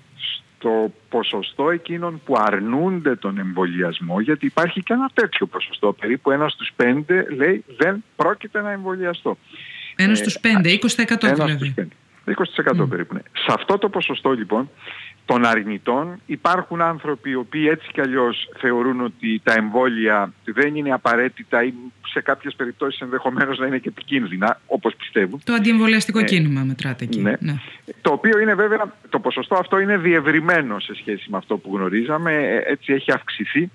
[0.62, 6.48] Το ποσοστό εκείνων που αρνούνται τον εμβολιασμό, γιατί υπάρχει και ένα τέτοιο ποσοστό, περίπου ένα
[6.48, 9.38] στους πέντε λέει δεν πρόκειται να εμβολιαστώ.
[9.96, 11.74] Ένα στους πέντε, 20% δηλαδή.
[12.24, 13.14] 20% περίπου.
[13.14, 13.20] Ναι.
[13.20, 14.70] Σε αυτό το ποσοστό λοιπόν
[15.24, 20.92] των αρνητών υπάρχουν άνθρωποι οι οποίοι έτσι κι αλλιώς θεωρούν ότι τα εμβόλια δεν είναι
[20.92, 21.72] απαραίτητα ή
[22.12, 25.40] σε κάποιες περιπτώσεις ενδεχομένως να είναι και επικίνδυνα όπως πιστεύουν.
[25.44, 27.20] Το αντιεμβολιαστικό ε, κίνημα μετράτε εκεί.
[27.20, 27.32] Ναι.
[27.40, 27.54] ναι.
[28.00, 32.32] Το οποίο είναι βέβαια, το ποσοστό αυτό είναι διευρυμένο σε σχέση με αυτό που γνωρίζαμε,
[32.32, 33.70] ε, έτσι έχει αυξηθεί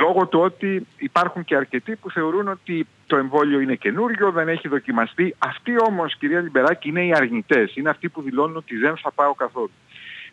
[0.00, 4.68] λόγω του ότι υπάρχουν και αρκετοί που θεωρούν ότι το εμβόλιο είναι καινούριο, δεν έχει
[4.68, 5.34] δοκιμαστεί.
[5.38, 7.76] Αυτοί όμως, κυρία Λιμπεράκη, είναι οι αρνητές.
[7.76, 9.70] Είναι αυτοί που δηλώνουν ότι δεν θα πάω καθόλου.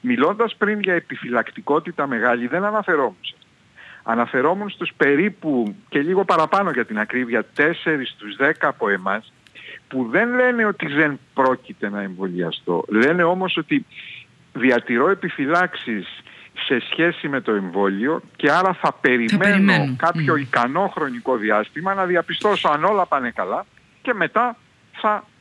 [0.01, 3.33] Μιλώντας πριν για επιφυλακτικότητα μεγάλη, δεν αναφερόμουν σε
[4.03, 7.63] Αναφερόμουν στους περίπου και λίγο παραπάνω για την ακρίβεια 4
[8.05, 9.33] στους 10 από εμάς
[9.87, 12.83] που δεν λένε ότι δεν πρόκειται να εμβολιαστώ.
[12.87, 13.85] Λένε όμως ότι
[14.53, 16.07] διατηρώ επιφυλάξεις
[16.65, 20.39] σε σχέση με το εμβόλιο και άρα θα περιμένω κάποιο mm.
[20.39, 23.65] ικανό χρονικό διάστημα να διαπιστώσω αν όλα πάνε καλά
[24.01, 24.57] και μετά
[24.91, 25.38] θα ε,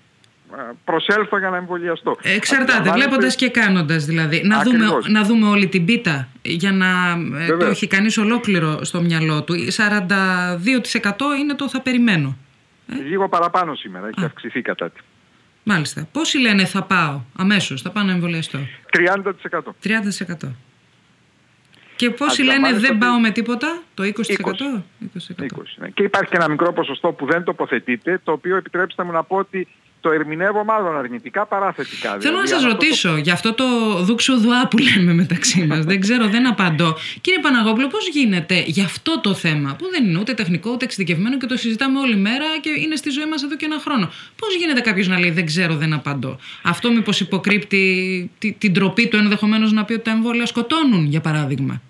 [0.84, 2.16] προσέλθω για να εμβολιαστώ.
[2.22, 4.42] Εξαρτάται, βλέποντας και κάνοντας δηλαδή.
[4.44, 6.86] Να δούμε, να δούμε όλη την πίτα για να
[7.38, 9.54] ε, το έχει κανείς ολόκληρο στο μυαλό του.
[9.54, 9.60] 42%
[11.40, 12.36] είναι το θα περιμένω.
[12.88, 14.26] Ε; Λίγο παραπάνω σήμερα, έχει Α.
[14.26, 15.00] αυξηθεί κατά τη.
[15.62, 16.08] Μάλιστα.
[16.12, 18.58] Πόσοι λένε θα πάω αμέσως, θα πάω να εμβολιαστώ.
[18.92, 19.74] 30%.
[19.82, 20.54] 30%.
[21.96, 24.06] Και πόσοι λένε δεν πάω με τίποτα, το 20%?
[24.06, 24.12] 20%.
[24.16, 25.42] 20%.
[25.42, 25.88] 20 ναι.
[25.88, 29.36] Και υπάρχει και ένα μικρό ποσοστό που δεν τοποθετείται, το οποίο επιτρέψτε μου να πω
[29.36, 29.68] ότι
[30.00, 32.08] το ερμηνεύω μάλλον αρνητικά παρά θετικά.
[32.08, 33.16] Θέλω δηλαδή, να σα ρωτήσω το...
[33.16, 33.64] για αυτό το
[34.02, 35.84] δούξο δουά που λέμε μεταξύ μας.
[35.84, 36.96] δεν ξέρω, δεν απαντώ.
[37.20, 41.38] Κύριε Παναγόπουλο, πώς γίνεται για αυτό το θέμα, που δεν είναι ούτε τεχνικό ούτε εξειδικευμένο
[41.38, 44.10] και το συζητάμε όλη μέρα και είναι στη ζωή μας εδώ και ένα χρόνο.
[44.36, 46.38] Πώς γίνεται κάποιος να λέει Δεν ξέρω, δεν απαντώ.
[46.62, 51.80] Αυτό μήπως υποκρύπτει την τροπή του ενδεχομένως να πει ότι τα εμβόλια σκοτώνουν, για παράδειγμα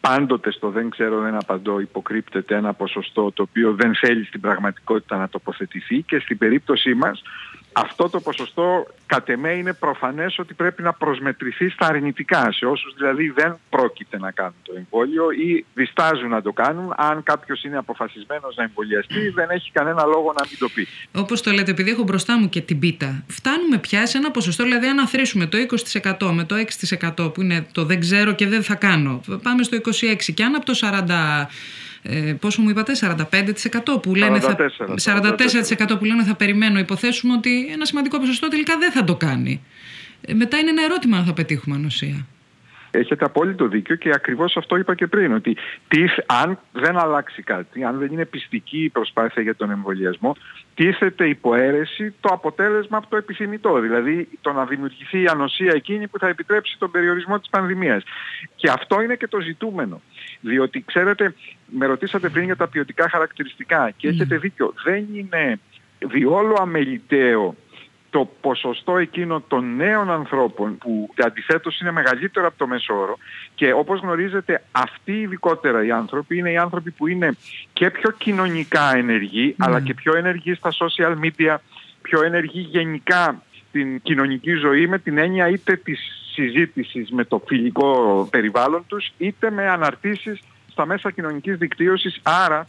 [0.00, 5.16] πάντοτε στο δεν ξέρω δεν απαντώ υποκρύπτεται ένα ποσοστό το οποίο δεν θέλει στην πραγματικότητα
[5.16, 7.22] να τοποθετηθεί και στην περίπτωσή μας
[7.72, 12.94] αυτό το ποσοστό κατ' εμέ είναι προφανές ότι πρέπει να προσμετρηθεί στα αρνητικά σε όσους
[12.96, 17.76] δηλαδή δεν πρόκειται να κάνουν το εμβόλιο ή διστάζουν να το κάνουν αν κάποιος είναι
[17.76, 20.86] αποφασισμένος να εμβολιαστεί δεν έχει κανένα λόγο να μην το πει.
[21.12, 24.62] Όπως το λέτε επειδή έχω μπροστά μου και την πίτα φτάνουμε πια σε ένα ποσοστό
[24.62, 25.58] δηλαδή αν αθροίσουμε το
[26.18, 26.54] 20% με το
[27.16, 30.54] 6% που είναι το δεν ξέρω και δεν θα κάνω πάμε στο 26% και αν
[30.54, 31.46] από το 40%
[32.02, 32.92] ε, πόσο μου είπατε,
[33.94, 34.42] 45% που λένε 44,
[34.96, 35.18] θα,
[35.94, 36.78] 44% που λένε θα περιμένω.
[36.78, 39.62] Υποθέσουμε ότι ένα σημαντικό ποσοστό τελικά δεν θα το κάνει.
[40.20, 42.26] Ε, μετά είναι ένα ερώτημα αν θα πετύχουμε ανοσία.
[42.90, 45.56] Έχετε απόλυτο δίκιο και ακριβώς αυτό είπα και πριν, ότι
[45.88, 50.36] τι, αν δεν αλλάξει κάτι, αν δεν είναι πιστική η προσπάθεια για τον εμβολιασμό,
[50.74, 56.18] τίθεται υποαίρεση το αποτέλεσμα από το επιθυμητό, δηλαδή το να δημιουργηθεί η ανοσία εκείνη που
[56.18, 58.02] θα επιτρέψει τον περιορισμό της πανδημίας.
[58.56, 60.00] Και αυτό είναι και το ζητούμενο.
[60.40, 61.34] Διότι, ξέρετε,
[61.66, 65.58] με ρωτήσατε πριν για τα ποιοτικά χαρακτηριστικά και έχετε δίκιο, δεν είναι
[65.98, 67.56] διόλου αμεληταίο
[68.10, 73.18] το ποσοστό εκείνο των νέων ανθρώπων που αντιθέτως είναι μεγαλύτερο από το μέσο όρο
[73.54, 77.36] και όπως γνωρίζετε αυτοί ειδικότερα οι άνθρωποι είναι οι άνθρωποι που είναι
[77.72, 81.56] και πιο κοινωνικά ενεργοί αλλά και πιο ενεργοί στα social media,
[82.02, 86.00] πιο ενεργοί γενικά στην κοινωνική ζωή με την έννοια είτε της
[86.32, 92.20] συζήτησης με το φιλικό περιβάλλον τους είτε με αναρτήσεις στα μέσα κοινωνικής δικτύωσης.
[92.22, 92.68] Άρα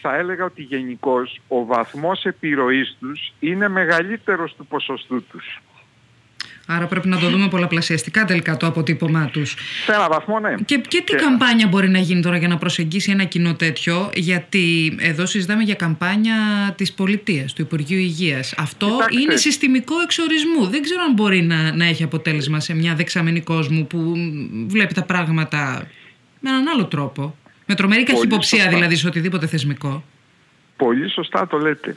[0.00, 5.60] θα έλεγα ότι γενικώς ο βαθμός επιρροής τους είναι μεγαλύτερος του ποσοστού τους.
[6.70, 9.56] Άρα πρέπει να το δούμε πολλαπλασιαστικά τελικά το αποτύπωμά τους.
[9.84, 10.54] Σε ένα βαθμό, ναι.
[10.64, 14.96] Και, και τι καμπάνια μπορεί να γίνει τώρα για να προσεγγίσει ένα κοινό τέτοιο, γιατί
[15.00, 16.34] εδώ συζητάμε για καμπάνια
[16.76, 18.54] της πολιτείας, του Υπουργείου Υγείας.
[18.56, 20.66] Αυτό είναι συστημικό εξορισμού.
[20.66, 24.14] Δεν ξέρω αν μπορεί να, να έχει αποτέλεσμα σε μια δεξαμενή κόσμου που
[24.66, 25.86] βλέπει τα πράγματα
[26.40, 27.36] με έναν άλλο τρόπο.
[27.68, 30.04] Με τρομερή καχυποψία δηλαδή σε οτιδήποτε θεσμικό.
[30.76, 31.96] Πολύ σωστά το λέτε.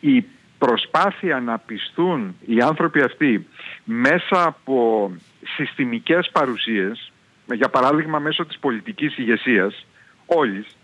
[0.00, 0.24] Η
[0.58, 3.46] προσπάθεια να πιστούν οι άνθρωποι αυτοί
[3.84, 5.10] μέσα από
[5.56, 7.12] συστημικές παρουσίες,
[7.54, 9.86] για παράδειγμα μέσω της πολιτικής ηγεσίας,
[10.26, 10.76] όλης,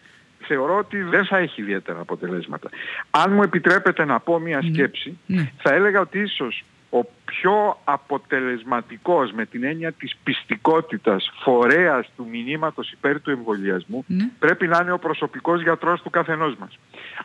[0.47, 2.70] θεωρώ ότι δεν θα έχει ιδιαίτερα αποτελέσματα.
[3.11, 4.73] Αν μου επιτρέπετε να πω μια ναι.
[4.73, 5.51] σκέψη, ναι.
[5.57, 6.64] θα έλεγα ότι ίσως
[6.99, 14.29] ο πιο αποτελεσματικός με την έννοια της πιστικότητας φορέας του μηνύματος υπέρ του εμβολιασμού ναι.
[14.39, 16.79] πρέπει να είναι ο προσωπικός γιατρός του καθενός μας.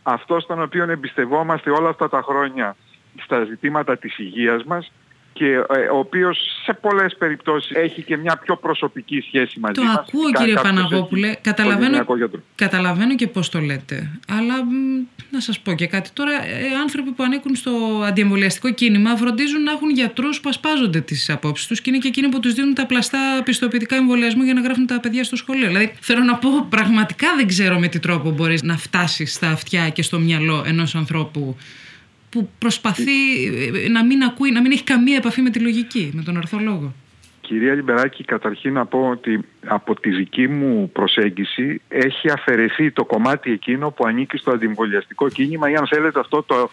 [0.03, 2.75] Αυτό στον οποίο εμπιστευόμαστε όλα αυτά τα χρόνια
[3.23, 4.91] στα ζητήματα της υγείας μας
[5.39, 9.83] και ε, ο οποίος σε πολλές περιπτώσεις έχει και μια πιο προσωπική σχέση μαζί το
[9.83, 9.95] μας.
[9.95, 12.05] Το ακούω κύριε Παναγόπουλε, καταλαβαίνω,
[12.55, 14.53] καταλαβαίνω και πώς το λέτε, αλλά
[15.31, 17.71] να σας πω και κάτι τώρα, ε, άνθρωποι που ανήκουν στο
[18.05, 22.29] αντιεμβολιαστικό κίνημα φροντίζουν να έχουν γιατρούς που ασπάζονται τις απόψεις τους και είναι και εκείνοι
[22.29, 25.67] που τους δίνουν τα πλαστά πιστοποιητικά εμβολιασμού για να γράφουν τα παιδιά στο σχολείο.
[25.67, 29.89] Δηλαδή θέλω να πω πραγματικά δεν ξέρω με τι τρόπο μπορείς να φτάσεις στα αυτιά
[29.89, 31.57] και στο μυαλό ενός ανθρώπου
[32.29, 33.45] που προσπαθεί
[33.85, 36.59] ε, να μην ακούει, να μην έχει καμία επαφή με τη λογική, με τον ορθό
[36.59, 36.93] λόγο.
[37.41, 43.51] Κυρία Λιμπεράκη, καταρχήν να πω ότι από τη δική μου προσέγγιση έχει αφαιρεθεί το κομμάτι
[43.51, 46.69] εκείνο που ανήκει στο αντιεμβολιαστικό κίνημα ή αν θέλετε αυτό το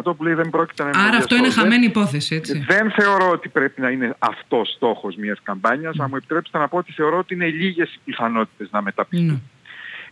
[0.00, 2.64] 20% που λέει δεν πρόκειται να Άρα αυτό είναι χαμένη υπόθεση, έτσι.
[2.68, 5.96] Δεν θεωρώ ότι πρέπει να είναι αυτός στόχος μιας καμπάνιας.
[5.98, 6.02] Mm.
[6.02, 9.42] Αν μου επιτρέψετε να πω ότι θεωρώ ότι είναι λίγες οι πιθανότητες να μεταπιστούν.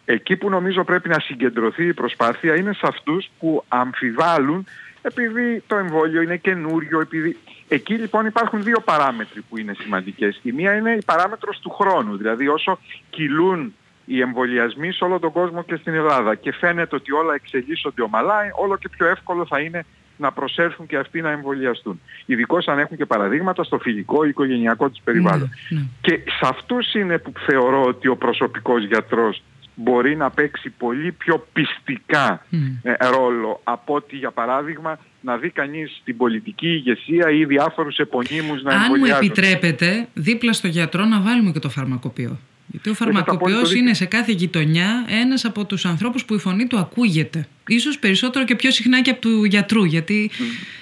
[0.06, 0.14] Ναι.
[0.14, 4.66] Εκεί που νομίζω πρέπει να συγκεντρωθεί η προσπάθεια είναι σε αυτούς που αμφιβάλλουν
[5.02, 7.36] επειδή το εμβόλιο είναι καινούριο, επειδή...
[7.68, 10.40] Εκεί λοιπόν υπάρχουν δύο παράμετροι που είναι σημαντικές.
[10.42, 12.78] Η μία είναι η παράμετρος του χρόνου, δηλαδή όσο
[13.10, 18.02] κυλούν οι εμβολιασμοί σε όλο τον κόσμο και στην Ελλάδα και φαίνεται ότι όλα εξελίσσονται
[18.02, 19.84] ομαλά, όλο και πιο εύκολο θα είναι
[20.16, 22.00] να προσέλθουν και αυτοί να εμβολιαστούν.
[22.26, 25.50] Ειδικώς αν έχουν και παραδείγματα στο φιλικό ή οικογενειακό της περιβάλλον.
[25.68, 25.86] Ναι, ναι.
[26.00, 29.42] Και σε αυτούς είναι που θεωρώ ότι ο προσωπικός γιατρός
[29.76, 32.46] μπορεί να παίξει πολύ πιο πιστικά
[32.82, 38.62] ε, ρόλο από ότι για παράδειγμα να δει κανείς την πολιτική ηγεσία ή διάφορους επωνύμους
[38.62, 42.38] να Αν μου επιτρέπετε δίπλα στο γιατρό να βάλουμε και το φαρμακοποιό.
[42.66, 46.78] Γιατί ο φαρμακοποιός είναι σε κάθε γειτονιά ένας από τους ανθρώπους που η φωνή του
[46.78, 47.46] ακούγεται.
[47.68, 50.30] Ίσως περισσότερο και πιο συχνά και από του γιατρού, γιατί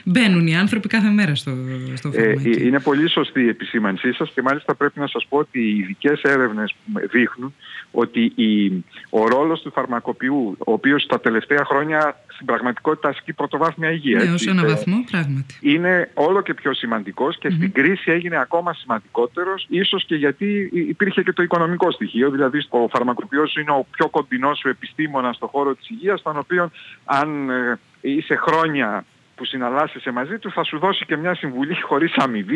[0.05, 1.57] μπαίνουν οι άνθρωποι κάθε μέρα στο,
[1.95, 5.59] στο ε, είναι πολύ σωστή η επισήμανσή σας και μάλιστα πρέπει να σας πω ότι
[5.61, 6.75] οι ειδικές έρευνες
[7.11, 7.55] δείχνουν
[7.91, 13.91] ότι η, ο ρόλος του φαρμακοποιού, ο οποίος τα τελευταία χρόνια στην πραγματικότητα ασκεί πρωτοβάθμια
[13.91, 14.25] υγεία.
[14.25, 15.55] Ναι, ως ένα βαθμό, πράγματι.
[15.61, 21.23] Είναι όλο και πιο σημαντικός και στην κρίση έγινε ακόμα σημαντικότερος, ίσως και γιατί υπήρχε
[21.23, 25.75] και το οικονομικό στοιχείο, δηλαδή ο φαρμακοποιός είναι ο πιο κοντινός σου επιστήμονας στον χώρο
[25.75, 26.71] της υγείας, τον οποίο
[27.05, 32.15] αν ε, είσαι χρόνια που συναλλάσσεσαι μαζί του θα σου δώσει και μια συμβουλή χωρίς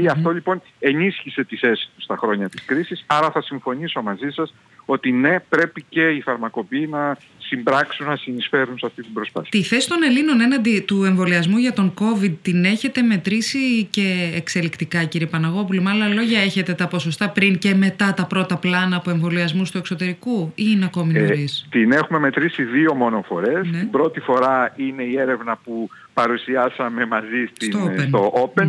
[0.09, 3.05] Αυτό λοιπόν ενίσχυσε τη θέση τους στα χρόνια της κρίσης.
[3.07, 4.55] Άρα θα συμφωνήσω μαζί σας
[4.85, 7.17] ότι ναι πρέπει και οι φαρμακοποιοί να
[7.49, 9.51] συμπράξουν, να συνεισφέρουν σε αυτή την προσπάθεια.
[9.51, 15.05] Τη θέση των Ελλήνων έναντι του εμβολιασμού για τον COVID την έχετε μετρήσει και εξελικτικά
[15.05, 15.83] κύριε Παναγόπουλου.
[15.83, 19.79] Με άλλα λόγια έχετε τα ποσοστά πριν και μετά τα πρώτα πλάνα από εμβολιασμού του
[19.79, 23.67] εξωτερικού ή είναι ακόμη νωρίς; Ε, την έχουμε μετρήσει δύο μόνο φορές.
[23.71, 23.79] Ναι.
[23.79, 28.69] Την πρώτη φορά είναι η έρευνα που παρουσιάσαμε μαζί στην, στο Open, στο open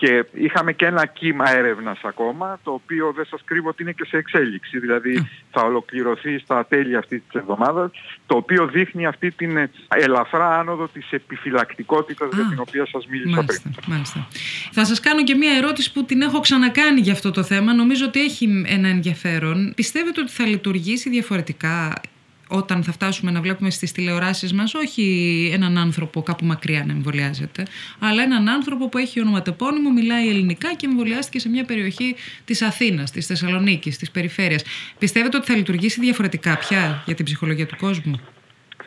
[0.00, 4.04] Και είχαμε και ένα κύμα έρευνας ακόμα, το οποίο δεν σας κρύβω ότι είναι και
[4.04, 4.78] σε εξέλιξη.
[4.78, 7.90] Δηλαδή θα ολοκληρωθεί στα τέλη αυτής της εβδομάδας,
[8.26, 13.70] το οποίο δείχνει αυτή την ελαφρά άνοδο της επιφυλακτικότητας για την οποία σας μίλησα μάλιστα,
[13.74, 13.84] πριν.
[13.86, 14.28] Μάλιστα.
[14.72, 17.74] Θα σας κάνω και μία ερώτηση που την έχω ξανακάνει για αυτό το θέμα.
[17.74, 19.72] Νομίζω ότι έχει ένα ενδιαφέρον.
[19.76, 22.00] Πιστεύετε ότι θα λειτουργήσει διαφορετικά
[22.48, 27.62] όταν θα φτάσουμε να βλέπουμε στις τηλεοράσεις μας όχι έναν άνθρωπο κάπου μακριά να εμβολιάζεται,
[27.98, 33.10] αλλά έναν άνθρωπο που έχει ονοματεπώνυμο, μιλάει ελληνικά και εμβολιάστηκε σε μια περιοχή της Αθήνας,
[33.10, 34.62] της Θεσσαλονίκης, της περιφέρειας.
[34.98, 38.20] Πιστεύετε ότι θα λειτουργήσει διαφορετικά πια για την ψυχολογία του κόσμου;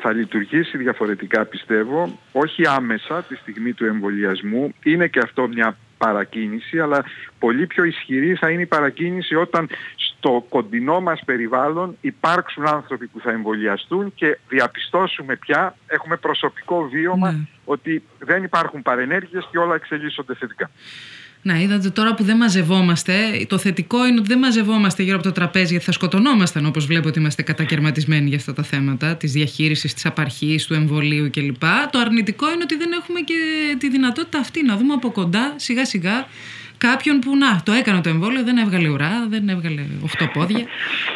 [0.01, 4.73] θα λειτουργήσει διαφορετικά πιστεύω, όχι άμεσα τη στιγμή του εμβολιασμού.
[4.83, 7.03] Είναι και αυτό μια παρακίνηση, αλλά
[7.39, 13.19] πολύ πιο ισχυρή θα είναι η παρακίνηση όταν στο κοντινό μας περιβάλλον υπάρξουν άνθρωποι που
[13.19, 17.37] θα εμβολιαστούν και διαπιστώσουμε πια, έχουμε προσωπικό βίωμα, ναι.
[17.65, 20.69] ότι δεν υπάρχουν παρενέργειες και όλα εξελίσσονται θετικά.
[21.43, 23.13] Να, είδατε τώρα που δεν μαζευόμαστε.
[23.47, 27.07] Το θετικό είναι ότι δεν μαζευόμαστε γύρω από το τραπέζι γιατί θα σκοτωνόμασταν όπως βλέπω
[27.07, 31.63] ότι είμαστε κατακαιρματισμένοι για αυτά τα θέματα της διαχείρισης, της απαρχής, του εμβολίου κλπ.
[31.91, 33.35] Το αρνητικό είναι ότι δεν έχουμε και
[33.77, 36.27] τη δυνατότητα αυτή να δούμε από κοντά σιγά σιγά
[36.87, 40.65] κάποιον που να, το έκανε το εμβόλιο, δεν έβγαλε ουρά, δεν έβγαλε οχτώ πόδια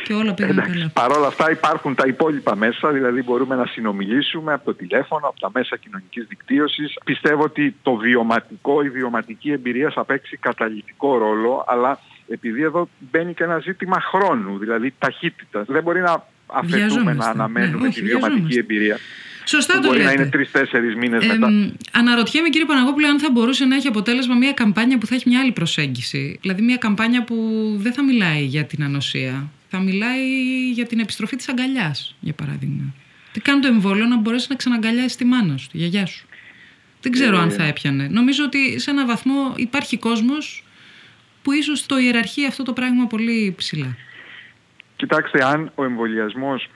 [0.03, 0.89] και όλα πήγαν καλά.
[0.93, 5.39] Παρ' όλα αυτά υπάρχουν τα υπόλοιπα μέσα, δηλαδή μπορούμε να συνομιλήσουμε από το τηλέφωνο, από
[5.39, 6.93] τα μέσα κοινωνικής δικτύωσης.
[7.05, 13.33] Πιστεύω ότι το βιωματικό, η βιωματική εμπειρία θα παίξει καταλητικό ρόλο, αλλά επειδή εδώ μπαίνει
[13.33, 15.65] και ένα ζήτημα χρόνου, δηλαδή ταχύτητας.
[15.67, 18.97] Δεν μπορεί να αφαιθούμε να αναμένουμε ναι, τη βιωματική εμπειρία.
[19.45, 20.07] Σωστά το μπορεί λέτε.
[20.07, 21.71] να είναι τρει-τέσσερι μήνες ε, μετά.
[21.91, 25.39] Αναρωτιέμαι, κύριε Παναγόπουλο, αν θα μπορούσε να έχει αποτέλεσμα μια καμπάνια που θα έχει μια
[25.39, 26.37] άλλη προσέγγιση.
[26.41, 27.35] Δηλαδή, μια καμπάνια που
[27.77, 29.49] δεν θα μιλάει για την ανοσία.
[29.69, 30.21] Θα μιλάει
[30.73, 32.93] για την επιστροφή της αγκαλιάς, για παράδειγμα.
[33.31, 36.27] Τι κάνει το εμβόλιο να μπορέσει να ξαναγκαλιάσει τη μάνα σου, τη γιαγιά σου;
[37.01, 38.07] Δεν ξέρω ε, αν θα έπιανε.
[38.07, 40.63] Νομίζω ότι σε ένα βαθμό υπάρχει κόσμος
[41.41, 43.97] που ίσως το ιεραρχεί αυτό το πράγμα πολύ ψηλά.
[44.95, 46.69] Κοιτάξτε, αν ο εμβολιασμός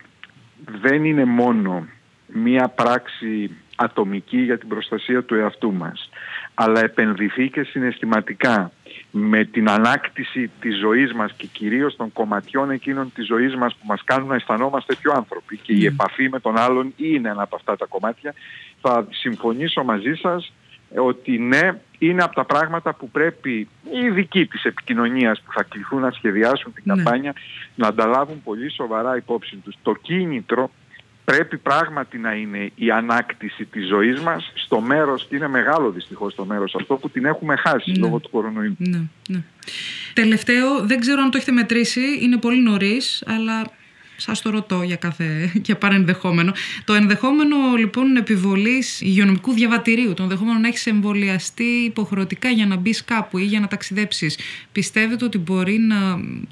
[0.81, 1.87] δεν είναι μόνο
[2.33, 6.09] μία πράξη ατομική για την προστασία του εαυτού μας
[6.61, 8.71] αλλά επενδυθεί και συναισθηματικά
[9.11, 13.85] με την ανάκτηση της ζωής μας και κυρίως των κομματιών εκείνων της ζωής μας που
[13.85, 17.55] μας κάνουν να αισθανόμαστε πιο άνθρωποι και η επαφή με τον άλλον είναι ένα από
[17.55, 18.33] αυτά τα κομμάτια.
[18.81, 20.53] Θα συμφωνήσω μαζί σας
[20.95, 26.01] ότι ναι, είναι από τα πράγματα που πρέπει οι ειδικοί της επικοινωνίας που θα κληθούν
[26.01, 27.33] να σχεδιάσουν την καμπάνια
[27.75, 29.75] να ανταλάβουν πολύ σοβαρά υπόψη τους.
[29.81, 30.71] Το κίνητρο
[31.31, 36.35] πρέπει πράγματι να είναι η ανάκτηση της ζωής μας στο μέρος, και είναι μεγάλο δυστυχώς
[36.35, 37.97] το μέρος αυτό που την έχουμε χάσει ναι.
[37.97, 38.75] λόγω του κορονοϊού.
[38.77, 39.43] Ναι, ναι.
[40.13, 43.77] Τελευταίο, δεν ξέρω αν το έχετε μετρήσει, είναι πολύ νωρίς, αλλά
[44.21, 46.51] Σας το ρωτώ για κάθε για παρενδεχόμενο.
[46.83, 53.03] Το ενδεχόμενο λοιπόν επιβολής υγειονομικού διαβατηρίου, το ενδεχόμενο να έχεις εμβολιαστεί υποχρεωτικά για να μπεις
[53.03, 54.37] κάπου ή για να ταξιδέψεις,
[54.71, 55.97] πιστεύετε ότι μπορεί να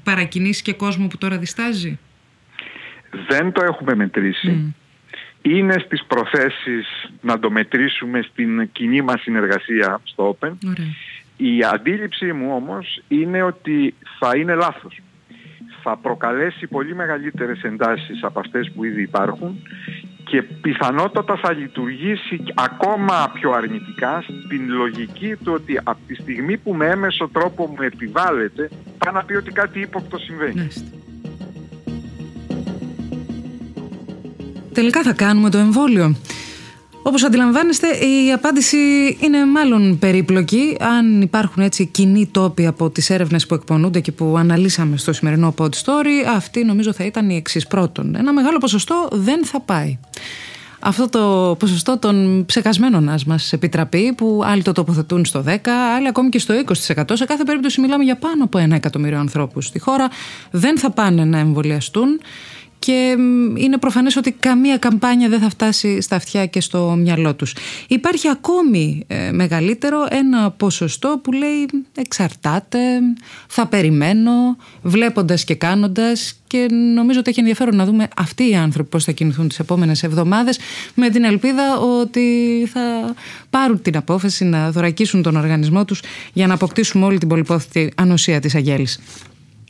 [0.04, 1.98] παρακινήσει και κόσμο που τώρα διστάζει;
[3.28, 4.74] Δεν το έχουμε μετρήσει.
[5.42, 10.52] Είναι στις προθέσεις να το μετρήσουμε στην κοινή μας συνεργασία στο Open.
[11.36, 15.00] Η αντίληψή μου όμως είναι ότι θα είναι λάθος.
[15.82, 19.62] Θα προκαλέσει πολύ μεγαλύτερες εντάσεις από αυτές που ήδη υπάρχουν
[20.28, 26.74] και πιθανότατα θα λειτουργήσει ακόμα πιο αρνητικά στην λογική του ότι από τη στιγμή που
[26.74, 30.68] με έμεσο τρόπο μου επιβάλλεται θα να πει ότι κάτι ύποπτο συμβαίνει.
[34.78, 36.16] Τελικά θα κάνουμε το εμβόλιο.
[37.02, 38.76] Όπως αντιλαμβάνεστε η απάντηση
[39.20, 44.36] είναι μάλλον περίπλοκη αν υπάρχουν έτσι κοινοί τόποι από τις έρευνες που εκπονούνται και που
[44.36, 48.14] αναλύσαμε στο σημερινό pod story αυτή νομίζω θα ήταν η εξής πρώτον.
[48.14, 49.98] Ένα μεγάλο ποσοστό δεν θα πάει.
[50.80, 56.08] Αυτό το ποσοστό των ψεκασμένων ας μας επιτραπεί που άλλοι το τοποθετούν στο 10, άλλοι
[56.08, 56.72] ακόμη και στο 20%.
[57.12, 60.08] Σε κάθε περίπτωση μιλάμε για πάνω από ένα εκατομμύριο ανθρώπους στη χώρα.
[60.50, 62.20] Δεν θα πάνε να εμβολιαστούν
[62.78, 63.16] και
[63.56, 67.54] είναι προφανές ότι καμία καμπάνια δεν θα φτάσει στα αυτιά και στο μυαλό τους.
[67.88, 72.78] Υπάρχει ακόμη ε, μεγαλύτερο ένα ποσοστό που λέει εξαρτάται,
[73.48, 78.88] θα περιμένω, βλέποντας και κάνοντας και νομίζω ότι έχει ενδιαφέρον να δούμε αυτοί οι άνθρωποι
[78.88, 80.58] πώς θα κινηθούν τις επόμενες εβδομάδες
[80.94, 82.26] με την ελπίδα ότι
[82.72, 83.14] θα
[83.50, 86.00] πάρουν την απόφαση να δωρακίσουν τον οργανισμό τους
[86.32, 89.00] για να αποκτήσουμε όλη την πολυπόθητη ανοσία της αγέλης.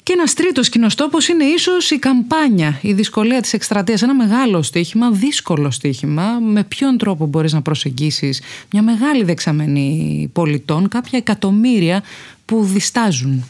[0.09, 4.03] Και ένας τρίτος κοινοστόπο είναι ίσως η καμπάνια, η δυσκολία της εκστρατείας.
[4.03, 6.39] Ένα μεγάλο στοίχημα, δύσκολο στοίχημα.
[6.39, 8.43] Με ποιον τρόπο μπορείς να προσεγγίσεις
[8.73, 12.03] μια μεγάλη δεξαμενή πολιτών, κάποια εκατομμύρια
[12.45, 13.45] που διστάζουν;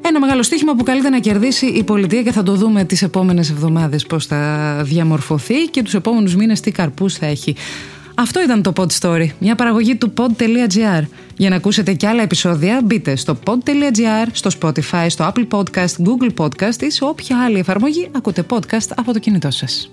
[0.00, 3.50] Ένα μεγάλο στοίχημα που καλείται να κερδίσει η πολιτεία και θα το δούμε τις επόμενες
[3.50, 7.54] εβδομάδες πώς θα διαμορφωθεί και τους επόμενους μήνες τι καρπούς θα έχει.
[8.20, 11.02] Αυτό ήταν το Pod Story, μια παραγωγή του pod.gr.
[11.36, 16.34] Για να ακούσετε και άλλα επεισόδια, μπείτε στο pod.gr, στο Spotify, στο Apple Podcast, Google
[16.36, 19.90] Podcast ή σε όποια άλλη εφαρμογή ακούτε podcast από το κινητό σας.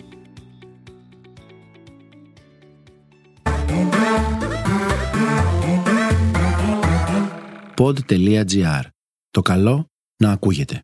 [7.78, 8.82] pod.gr.
[9.32, 9.86] Το καλό
[10.17, 10.82] να ακούγεται.